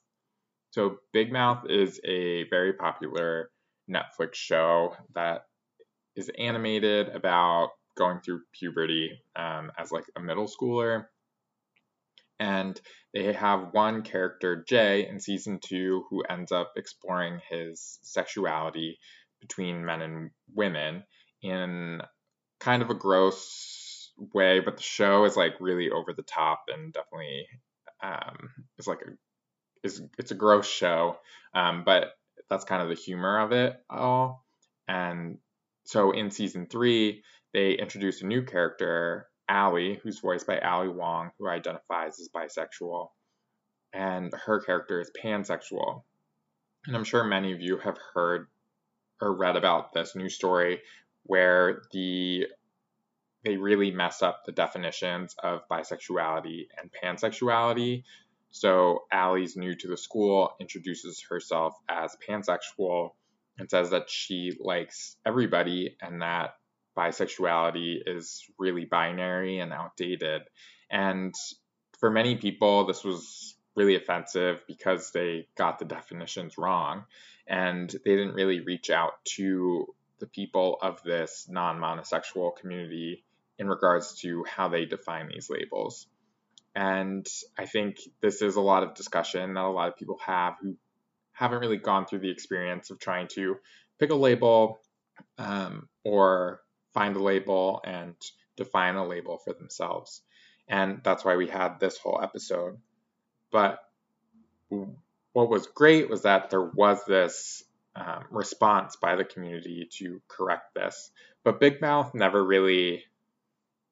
So, 0.70 0.98
Big 1.12 1.32
Mouth 1.32 1.64
is 1.68 2.00
a 2.04 2.44
very 2.50 2.74
popular 2.74 3.50
Netflix 3.90 4.34
show 4.34 4.94
that 5.14 5.46
is 6.14 6.30
animated 6.38 7.08
about 7.08 7.70
going 7.96 8.20
through 8.20 8.42
puberty 8.52 9.20
um, 9.36 9.72
as 9.78 9.92
like 9.92 10.04
a 10.16 10.20
middle 10.20 10.48
schooler. 10.48 11.06
And 12.38 12.80
they 13.12 13.32
have 13.34 13.72
one 13.72 14.02
character, 14.02 14.64
Jay, 14.66 15.06
in 15.06 15.20
season 15.20 15.58
two, 15.62 16.04
who 16.08 16.22
ends 16.22 16.52
up 16.52 16.72
exploring 16.76 17.40
his 17.50 17.98
sexuality 18.02 18.98
between 19.40 19.84
men 19.84 20.00
and 20.00 20.30
women 20.54 21.04
in 21.42 22.00
kind 22.60 22.82
of 22.82 22.90
a 22.90 22.94
gross 22.94 24.12
way, 24.32 24.60
but 24.60 24.76
the 24.76 24.82
show 24.82 25.24
is 25.24 25.36
like 25.36 25.54
really 25.60 25.90
over 25.90 26.12
the 26.12 26.22
top 26.22 26.64
and 26.68 26.92
definitely 26.92 27.46
um, 28.02 28.50
is 28.78 28.86
like 28.86 29.00
a 29.02 29.10
is 29.82 30.02
it's 30.18 30.30
a 30.30 30.34
gross 30.34 30.68
show, 30.68 31.16
um, 31.54 31.84
but 31.84 32.12
that's 32.48 32.64
kind 32.64 32.82
of 32.82 32.88
the 32.88 32.94
humor 32.94 33.40
of 33.40 33.52
it 33.52 33.76
all. 33.88 34.44
And 34.88 35.38
so 35.84 36.10
in 36.10 36.30
season 36.30 36.66
three, 36.66 37.22
they 37.52 37.72
introduce 37.72 38.22
a 38.22 38.26
new 38.26 38.42
character, 38.42 39.28
Ali, 39.48 40.00
who's 40.02 40.20
voiced 40.20 40.46
by 40.46 40.58
Ali 40.60 40.88
Wong, 40.88 41.30
who 41.38 41.48
identifies 41.48 42.20
as 42.20 42.28
bisexual, 42.28 43.08
and 43.92 44.32
her 44.46 44.60
character 44.60 45.00
is 45.00 45.10
pansexual. 45.22 46.02
And 46.86 46.96
I'm 46.96 47.04
sure 47.04 47.24
many 47.24 47.52
of 47.52 47.60
you 47.60 47.78
have 47.78 47.98
heard 48.14 48.46
or 49.20 49.36
read 49.36 49.56
about 49.56 49.92
this 49.92 50.16
new 50.16 50.28
story 50.28 50.80
where 51.24 51.82
the 51.92 52.46
they 53.44 53.56
really 53.56 53.90
mess 53.90 54.22
up 54.22 54.44
the 54.44 54.52
definitions 54.52 55.34
of 55.42 55.66
bisexuality 55.70 56.68
and 56.78 56.90
pansexuality 57.02 58.04
so 58.50 59.04
Ali's 59.12 59.56
new 59.56 59.74
to 59.76 59.88
the 59.88 59.96
school, 59.96 60.54
introduces 60.60 61.22
herself 61.22 61.74
as 61.88 62.16
pansexual, 62.28 63.10
and 63.58 63.70
says 63.70 63.90
that 63.90 64.10
she 64.10 64.56
likes 64.58 65.16
everybody 65.24 65.96
and 66.02 66.22
that 66.22 66.54
bisexuality 67.00 68.02
is 68.06 68.44
really 68.58 68.84
binary 68.84 69.58
and 69.58 69.72
outdated. 69.72 70.42
And 70.90 71.34
for 71.98 72.10
many 72.10 72.36
people, 72.36 72.86
this 72.86 73.02
was 73.02 73.56
really 73.74 73.96
offensive 73.96 74.62
because 74.66 75.10
they 75.12 75.46
got 75.56 75.78
the 75.78 75.86
definitions 75.86 76.58
wrong 76.58 77.04
and 77.46 77.88
they 77.88 78.16
didn't 78.16 78.34
really 78.34 78.60
reach 78.60 78.90
out 78.90 79.12
to 79.36 79.86
the 80.18 80.26
people 80.26 80.76
of 80.82 81.02
this 81.02 81.46
non 81.48 81.78
monosexual 81.78 82.54
community 82.56 83.24
in 83.58 83.68
regards 83.68 84.20
to 84.20 84.44
how 84.44 84.68
they 84.68 84.84
define 84.84 85.28
these 85.28 85.48
labels. 85.48 86.06
And 86.74 87.26
I 87.58 87.64
think 87.66 87.96
this 88.20 88.42
is 88.42 88.56
a 88.56 88.60
lot 88.60 88.82
of 88.82 88.94
discussion 88.94 89.54
that 89.54 89.64
a 89.64 89.68
lot 89.68 89.88
of 89.88 89.96
people 89.96 90.18
have 90.26 90.54
who 90.60 90.76
haven't 91.32 91.60
really 91.60 91.78
gone 91.78 92.04
through 92.04 92.20
the 92.20 92.30
experience 92.30 92.90
of 92.90 92.98
trying 92.98 93.28
to 93.28 93.56
pick 93.98 94.10
a 94.10 94.14
label 94.14 94.80
um, 95.38 95.88
or 96.04 96.60
find 96.92 97.16
a 97.16 97.22
label 97.22 97.80
and 97.84 98.14
define 98.56 98.96
a 98.96 99.06
label 99.06 99.38
for 99.38 99.52
themselves. 99.52 100.22
And 100.68 101.00
that's 101.02 101.24
why 101.24 101.36
we 101.36 101.48
had 101.48 101.80
this 101.80 101.98
whole 101.98 102.20
episode. 102.22 102.78
But 103.50 103.80
what 104.68 105.48
was 105.50 105.66
great 105.66 106.08
was 106.08 106.22
that 106.22 106.50
there 106.50 106.62
was 106.62 107.04
this 107.06 107.64
um, 107.96 108.24
response 108.30 108.96
by 108.96 109.16
the 109.16 109.24
community 109.24 109.88
to 109.98 110.20
correct 110.28 110.74
this. 110.74 111.10
But 111.42 111.60
Big 111.60 111.80
Mouth 111.80 112.14
never 112.14 112.42
really 112.44 113.04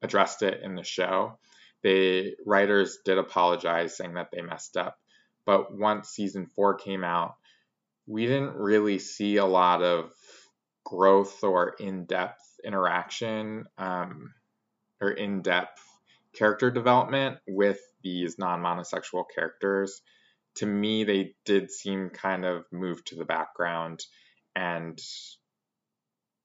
addressed 0.03 0.43
it 0.43 0.63
in 0.63 0.77
the 0.77 0.85
show 0.85 1.39
the 1.83 2.35
writers 2.45 2.99
did 3.05 3.19
apologize, 3.19 3.97
saying 3.97 4.15
that 4.15 4.31
they 4.33 4.43
messed 4.43 4.77
up. 4.77 4.99
But 5.45 5.75
once 5.77 6.09
season 6.09 6.47
four 6.47 6.75
came 6.75 7.05
out, 7.05 7.37
we 8.07 8.27
didn't 8.27 8.57
really 8.57 8.99
see 8.99 9.37
a 9.37 9.45
lot 9.45 9.83
of 9.83 10.13
growth 10.85 11.45
or 11.45 11.75
in 11.79 12.05
depth 12.05 12.43
interaction 12.65 13.67
um, 13.79 14.33
or 15.01 15.11
in 15.11 15.43
depth 15.43 15.83
character 16.35 16.71
development 16.71 17.39
with 17.47 17.81
these 18.03 18.39
non 18.39 18.61
monosexual 18.63 19.25
characters. 19.35 20.01
To 20.57 20.67
me, 20.67 21.05
they 21.05 21.35
did 21.45 21.71
seem 21.71 22.11
kind 22.11 22.45
of 22.45 22.65
moved 22.73 23.09
to 23.09 23.17
the 23.17 23.25
background. 23.25 24.01
And, 24.57 24.99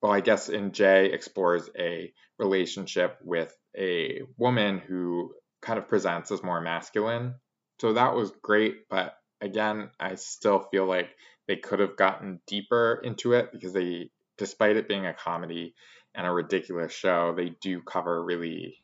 well, 0.02 0.12
I 0.12 0.20
guess 0.20 0.50
in 0.50 0.72
Jay 0.72 1.12
explores 1.12 1.70
a 1.78 2.14
relationship 2.38 3.18
with 3.24 3.56
a 3.78 4.22
woman 4.38 4.80
who 4.80 5.34
kind 5.62 5.80
of 5.80 5.88
presents 5.88 6.32
as 6.32 6.44
more 6.44 6.62
masculine. 6.62 7.36
So 7.80 7.94
that 7.94 8.14
was 8.14 8.32
great, 8.42 8.88
but 8.90 9.16
again, 9.42 9.90
I 10.00 10.16
still 10.16 10.60
feel 10.72 10.86
like 10.86 11.10
they 11.48 11.58
could 11.58 11.80
have 11.80 11.98
gotten 11.98 12.40
deeper 12.48 13.02
into 13.04 13.34
it 13.34 13.52
because 13.52 13.74
they, 13.74 14.10
despite 14.38 14.78
it 14.78 14.88
being 14.88 15.06
a 15.06 15.14
comedy 15.14 15.74
and 16.16 16.28
a 16.28 16.32
ridiculous 16.32 16.94
show, 16.94 17.34
they 17.36 17.50
do 17.62 17.82
cover 17.82 18.24
really 18.24 18.78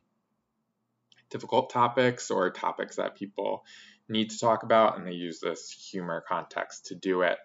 difficult 1.29 1.69
topics 1.69 2.31
or 2.31 2.49
topics 2.49 2.95
that 2.95 3.15
people 3.15 3.63
need 4.07 4.31
to 4.31 4.39
talk 4.39 4.63
about, 4.63 4.97
and 4.97 5.07
they 5.07 5.13
use 5.13 5.39
this 5.39 5.69
humor 5.91 6.23
context 6.27 6.87
to 6.87 6.95
do 6.95 7.21
it. 7.21 7.37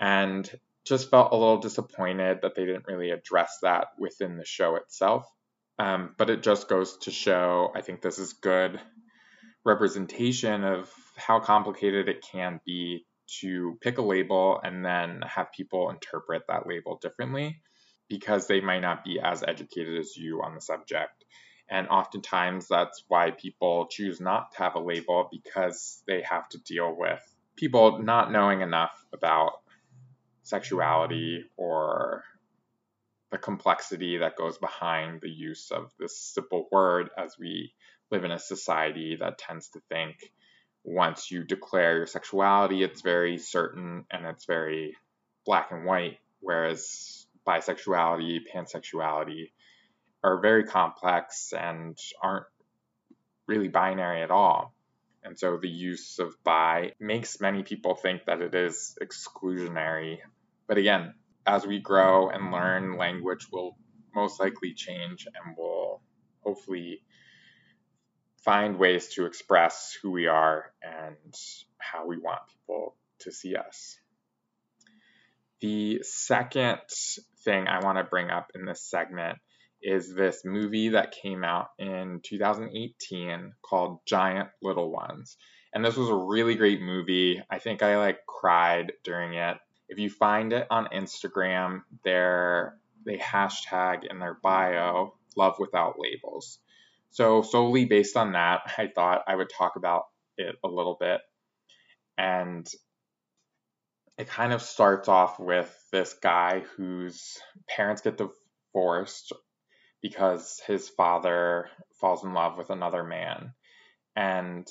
And 0.00 0.50
just 0.84 1.10
felt 1.10 1.32
a 1.32 1.36
little 1.36 1.58
disappointed 1.58 2.40
that 2.42 2.56
they 2.56 2.66
didn't 2.66 2.88
really 2.88 3.10
address 3.10 3.58
that 3.62 3.88
within 3.98 4.36
the 4.36 4.44
show 4.44 4.74
itself. 4.74 5.24
Um, 5.78 6.14
but 6.18 6.28
it 6.28 6.42
just 6.42 6.68
goes 6.68 6.96
to 6.98 7.10
show, 7.10 7.70
I 7.74 7.82
think 7.82 8.02
this 8.02 8.18
is 8.18 8.32
good 8.32 8.80
representation 9.64 10.64
of 10.64 10.90
how 11.16 11.38
complicated 11.38 12.08
it 12.08 12.24
can 12.32 12.60
be 12.66 13.06
to 13.40 13.78
pick 13.80 13.98
a 13.98 14.02
label 14.02 14.60
and 14.62 14.84
then 14.84 15.22
have 15.22 15.52
people 15.52 15.90
interpret 15.90 16.42
that 16.48 16.66
label 16.66 16.98
differently 17.00 17.60
because 18.12 18.46
they 18.46 18.60
might 18.60 18.80
not 18.80 19.04
be 19.04 19.18
as 19.18 19.42
educated 19.42 19.98
as 19.98 20.18
you 20.18 20.42
on 20.42 20.54
the 20.54 20.60
subject. 20.60 21.24
And 21.70 21.88
oftentimes 21.88 22.68
that's 22.68 23.02
why 23.08 23.30
people 23.30 23.86
choose 23.86 24.20
not 24.20 24.52
to 24.52 24.58
have 24.58 24.74
a 24.74 24.80
label 24.80 25.30
because 25.32 26.02
they 26.06 26.22
have 26.28 26.46
to 26.50 26.58
deal 26.58 26.94
with 26.94 27.22
people 27.56 28.02
not 28.02 28.30
knowing 28.30 28.60
enough 28.60 28.92
about 29.14 29.52
sexuality 30.42 31.44
or 31.56 32.22
the 33.30 33.38
complexity 33.38 34.18
that 34.18 34.36
goes 34.36 34.58
behind 34.58 35.22
the 35.22 35.30
use 35.30 35.70
of 35.70 35.90
this 35.98 36.18
simple 36.18 36.68
word 36.70 37.08
as 37.16 37.38
we 37.38 37.72
live 38.10 38.24
in 38.24 38.30
a 38.30 38.38
society 38.38 39.16
that 39.18 39.38
tends 39.38 39.70
to 39.70 39.80
think 39.88 40.16
once 40.84 41.30
you 41.30 41.44
declare 41.44 41.96
your 41.96 42.06
sexuality, 42.06 42.82
it's 42.82 43.00
very 43.00 43.38
certain 43.38 44.04
and 44.10 44.26
it's 44.26 44.44
very 44.44 44.94
black 45.46 45.70
and 45.70 45.86
white. 45.86 46.18
whereas 46.40 47.21
bisexuality, 47.46 48.40
pansexuality 48.54 49.50
are 50.24 50.40
very 50.40 50.64
complex 50.64 51.52
and 51.52 51.98
aren't 52.22 52.46
really 53.46 53.68
binary 53.68 54.22
at 54.22 54.30
all. 54.30 54.74
And 55.24 55.38
so 55.38 55.56
the 55.56 55.68
use 55.68 56.18
of 56.18 56.34
bi 56.42 56.92
makes 56.98 57.40
many 57.40 57.62
people 57.62 57.94
think 57.94 58.24
that 58.26 58.40
it 58.40 58.54
is 58.54 58.96
exclusionary. 59.02 60.18
But 60.66 60.78
again, 60.78 61.14
as 61.46 61.66
we 61.66 61.80
grow 61.80 62.28
and 62.28 62.50
learn, 62.50 62.96
language 62.96 63.46
will 63.52 63.76
most 64.14 64.40
likely 64.40 64.74
change 64.74 65.26
and 65.26 65.54
we'll 65.56 66.00
hopefully 66.40 67.02
find 68.44 68.78
ways 68.78 69.08
to 69.14 69.26
express 69.26 69.96
who 70.02 70.10
we 70.10 70.26
are 70.26 70.72
and 70.82 71.34
how 71.78 72.06
we 72.06 72.18
want 72.18 72.40
people 72.48 72.96
to 73.20 73.30
see 73.30 73.54
us. 73.54 73.96
The 75.60 76.02
second 76.02 76.80
thing 77.44 77.66
I 77.68 77.84
want 77.84 77.98
to 77.98 78.04
bring 78.04 78.30
up 78.30 78.50
in 78.54 78.64
this 78.64 78.88
segment 78.88 79.38
is 79.82 80.14
this 80.14 80.42
movie 80.44 80.90
that 80.90 81.14
came 81.22 81.44
out 81.44 81.68
in 81.78 82.20
2018 82.24 83.52
called 83.62 83.98
Giant 84.06 84.48
Little 84.62 84.90
Ones. 84.92 85.36
And 85.74 85.84
this 85.84 85.96
was 85.96 86.08
a 86.08 86.14
really 86.14 86.54
great 86.54 86.80
movie. 86.80 87.42
I 87.50 87.58
think 87.58 87.82
I 87.82 87.96
like 87.96 88.26
cried 88.26 88.92
during 89.04 89.34
it. 89.34 89.56
If 89.88 89.98
you 89.98 90.10
find 90.10 90.52
it 90.52 90.66
on 90.70 90.88
Instagram, 90.94 91.82
they're, 92.04 92.76
they 93.04 93.18
hashtag 93.18 94.04
in 94.08 94.18
their 94.18 94.38
bio 94.42 95.14
love 95.36 95.56
without 95.58 95.94
labels. 95.98 96.58
So, 97.10 97.42
solely 97.42 97.84
based 97.84 98.16
on 98.16 98.32
that, 98.32 98.60
I 98.78 98.86
thought 98.86 99.24
I 99.26 99.34
would 99.34 99.50
talk 99.50 99.76
about 99.76 100.04
it 100.38 100.56
a 100.64 100.68
little 100.68 100.96
bit. 100.98 101.20
And 102.16 102.66
it 104.18 104.28
kind 104.28 104.52
of 104.52 104.62
starts 104.62 105.08
off 105.08 105.38
with 105.38 105.72
this 105.90 106.14
guy 106.14 106.62
whose 106.76 107.38
parents 107.68 108.02
get 108.02 108.18
divorced 108.18 109.32
because 110.02 110.60
his 110.66 110.88
father 110.88 111.68
falls 112.00 112.24
in 112.24 112.34
love 112.34 112.58
with 112.58 112.70
another 112.70 113.04
man. 113.04 113.54
And 114.14 114.66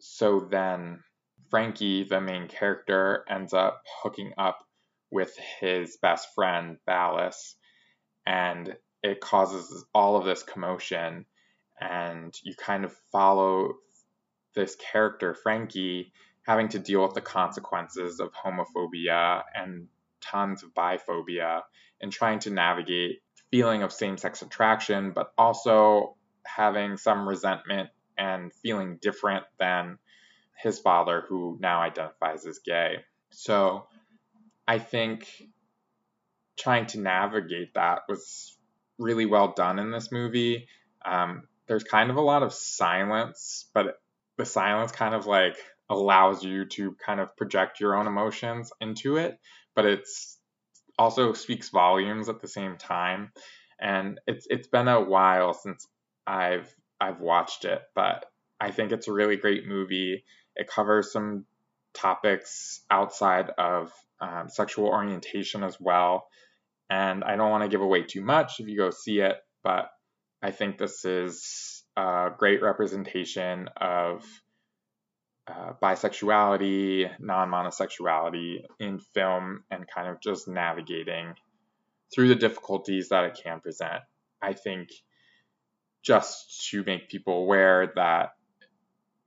so 0.00 0.40
then 0.40 1.00
Frankie, 1.50 2.04
the 2.04 2.20
main 2.20 2.48
character, 2.48 3.24
ends 3.28 3.52
up 3.52 3.82
hooking 4.02 4.32
up 4.38 4.64
with 5.10 5.36
his 5.60 5.98
best 6.00 6.28
friend, 6.34 6.78
Ballas, 6.88 7.54
and 8.24 8.76
it 9.02 9.20
causes 9.20 9.84
all 9.92 10.16
of 10.16 10.24
this 10.24 10.42
commotion. 10.42 11.26
And 11.80 12.34
you 12.44 12.54
kind 12.54 12.84
of 12.84 12.94
follow 13.10 13.74
this 14.54 14.76
character, 14.76 15.34
Frankie, 15.34 16.12
having 16.42 16.68
to 16.68 16.78
deal 16.78 17.02
with 17.02 17.14
the 17.14 17.20
consequences 17.20 18.20
of 18.20 18.32
homophobia 18.32 19.42
and 19.54 19.88
tons 20.20 20.62
of 20.62 20.74
biphobia 20.74 21.62
and 22.00 22.12
trying 22.12 22.38
to 22.40 22.50
navigate 22.50 23.22
feeling 23.50 23.82
of 23.82 23.92
same 23.92 24.16
sex 24.16 24.42
attraction, 24.42 25.12
but 25.12 25.32
also 25.36 26.16
having 26.44 26.96
some 26.96 27.28
resentment 27.28 27.90
and 28.16 28.52
feeling 28.54 28.98
different 29.00 29.44
than 29.58 29.98
his 30.56 30.78
father, 30.78 31.24
who 31.28 31.58
now 31.60 31.80
identifies 31.80 32.46
as 32.46 32.58
gay. 32.58 32.96
So 33.30 33.86
I 34.68 34.78
think 34.78 35.26
trying 36.58 36.86
to 36.86 37.00
navigate 37.00 37.74
that 37.74 38.00
was 38.08 38.56
really 38.98 39.26
well 39.26 39.52
done 39.56 39.78
in 39.78 39.90
this 39.90 40.12
movie. 40.12 40.68
Um, 41.04 41.44
there's 41.66 41.84
kind 41.84 42.10
of 42.10 42.16
a 42.16 42.20
lot 42.20 42.42
of 42.42 42.52
silence, 42.52 43.66
but 43.72 44.00
the 44.36 44.44
silence 44.44 44.92
kind 44.92 45.14
of 45.14 45.26
like 45.26 45.56
allows 45.90 46.44
you 46.44 46.64
to 46.64 46.96
kind 47.04 47.20
of 47.20 47.36
project 47.36 47.80
your 47.80 47.96
own 47.96 48.06
emotions 48.06 48.72
into 48.80 49.16
it, 49.16 49.38
but 49.74 49.84
it's 49.84 50.38
also 50.98 51.32
speaks 51.32 51.68
volumes 51.70 52.28
at 52.28 52.40
the 52.40 52.48
same 52.48 52.76
time. 52.76 53.32
And 53.80 54.20
it's 54.26 54.46
it's 54.48 54.68
been 54.68 54.88
a 54.88 55.02
while 55.02 55.52
since 55.52 55.86
I've 56.26 56.72
I've 57.00 57.20
watched 57.20 57.64
it, 57.64 57.82
but 57.94 58.24
I 58.60 58.70
think 58.70 58.92
it's 58.92 59.08
a 59.08 59.12
really 59.12 59.36
great 59.36 59.66
movie. 59.66 60.24
It 60.54 60.68
covers 60.68 61.12
some 61.12 61.44
topics 61.92 62.82
outside 62.90 63.50
of 63.58 63.90
um, 64.20 64.48
sexual 64.48 64.86
orientation 64.86 65.64
as 65.64 65.78
well. 65.80 66.28
And 66.88 67.24
I 67.24 67.36
don't 67.36 67.50
want 67.50 67.64
to 67.64 67.68
give 67.68 67.80
away 67.80 68.02
too 68.02 68.22
much 68.22 68.60
if 68.60 68.68
you 68.68 68.76
go 68.76 68.90
see 68.90 69.20
it, 69.20 69.36
but 69.64 69.90
I 70.42 70.50
think 70.50 70.76
this 70.76 71.04
is 71.04 71.82
a 71.96 72.30
great 72.36 72.62
representation 72.62 73.68
of 73.80 74.24
uh, 75.50 75.72
bisexuality, 75.82 77.10
non 77.18 77.50
monosexuality 77.50 78.64
in 78.78 78.98
film 78.98 79.64
and 79.70 79.86
kind 79.88 80.08
of 80.08 80.20
just 80.20 80.48
navigating 80.48 81.34
through 82.14 82.28
the 82.28 82.34
difficulties 82.34 83.08
that 83.08 83.24
it 83.24 83.40
can 83.42 83.60
present. 83.60 84.02
I 84.42 84.52
think 84.52 84.90
just 86.02 86.68
to 86.70 86.82
make 86.84 87.08
people 87.08 87.34
aware 87.34 87.92
that 87.96 88.30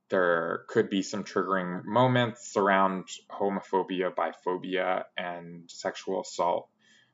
there 0.09 0.65
could 0.67 0.89
be 0.89 1.01
some 1.01 1.23
triggering 1.23 1.83
moments 1.85 2.55
around 2.55 3.07
homophobia, 3.31 4.13
biphobia, 4.13 5.03
and 5.17 5.63
sexual 5.69 6.21
assault. 6.21 6.69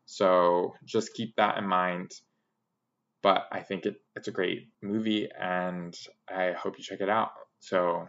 So 0.05 0.73
just 0.85 1.13
keep 1.13 1.35
that 1.35 1.57
in 1.57 1.67
mind. 1.67 2.11
But 3.21 3.47
I 3.51 3.61
think 3.61 3.85
it, 3.85 4.01
it's 4.15 4.27
a 4.27 4.31
great 4.31 4.69
movie 4.81 5.29
and 5.39 5.95
I 6.27 6.53
hope 6.53 6.77
you 6.77 6.83
check 6.83 7.01
it 7.01 7.09
out. 7.09 7.31
So 7.59 8.07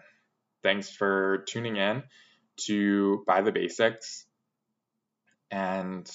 thanks 0.62 0.90
for 0.90 1.44
tuning 1.49 1.77
in 1.77 2.03
to 2.66 3.25
Bi 3.27 3.40
the 3.42 3.53
Basics. 3.53 4.27
And 5.51 6.11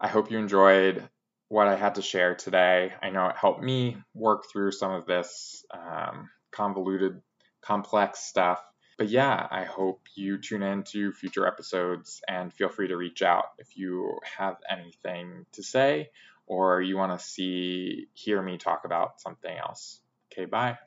I 0.00 0.08
hope 0.08 0.30
you 0.30 0.38
enjoyed 0.38 1.08
what 1.48 1.68
I 1.68 1.76
had 1.76 1.96
to 1.96 2.02
share 2.02 2.34
today. 2.34 2.92
I 3.02 3.10
know 3.10 3.28
it 3.28 3.36
helped 3.36 3.62
me 3.62 3.96
work 4.14 4.44
through 4.50 4.72
some 4.72 4.92
of 4.92 5.06
this 5.06 5.64
um, 5.72 6.30
convoluted, 6.50 7.20
complex 7.62 8.20
stuff. 8.20 8.60
But 8.98 9.08
yeah, 9.08 9.46
I 9.50 9.64
hope 9.64 10.00
you 10.14 10.38
tune 10.38 10.62
in 10.62 10.84
to 10.84 11.12
future 11.12 11.46
episodes 11.46 12.22
and 12.28 12.52
feel 12.52 12.68
free 12.68 12.88
to 12.88 12.96
reach 12.96 13.22
out 13.22 13.46
if 13.58 13.76
you 13.76 14.18
have 14.38 14.56
anything 14.70 15.46
to 15.52 15.62
say 15.62 16.10
or 16.46 16.80
you 16.80 16.96
want 16.96 17.18
to 17.18 17.24
see, 17.24 18.08
hear 18.12 18.40
me 18.40 18.58
talk 18.58 18.84
about 18.84 19.20
something 19.20 19.56
else. 19.56 20.00
Okay, 20.32 20.44
bye. 20.44 20.78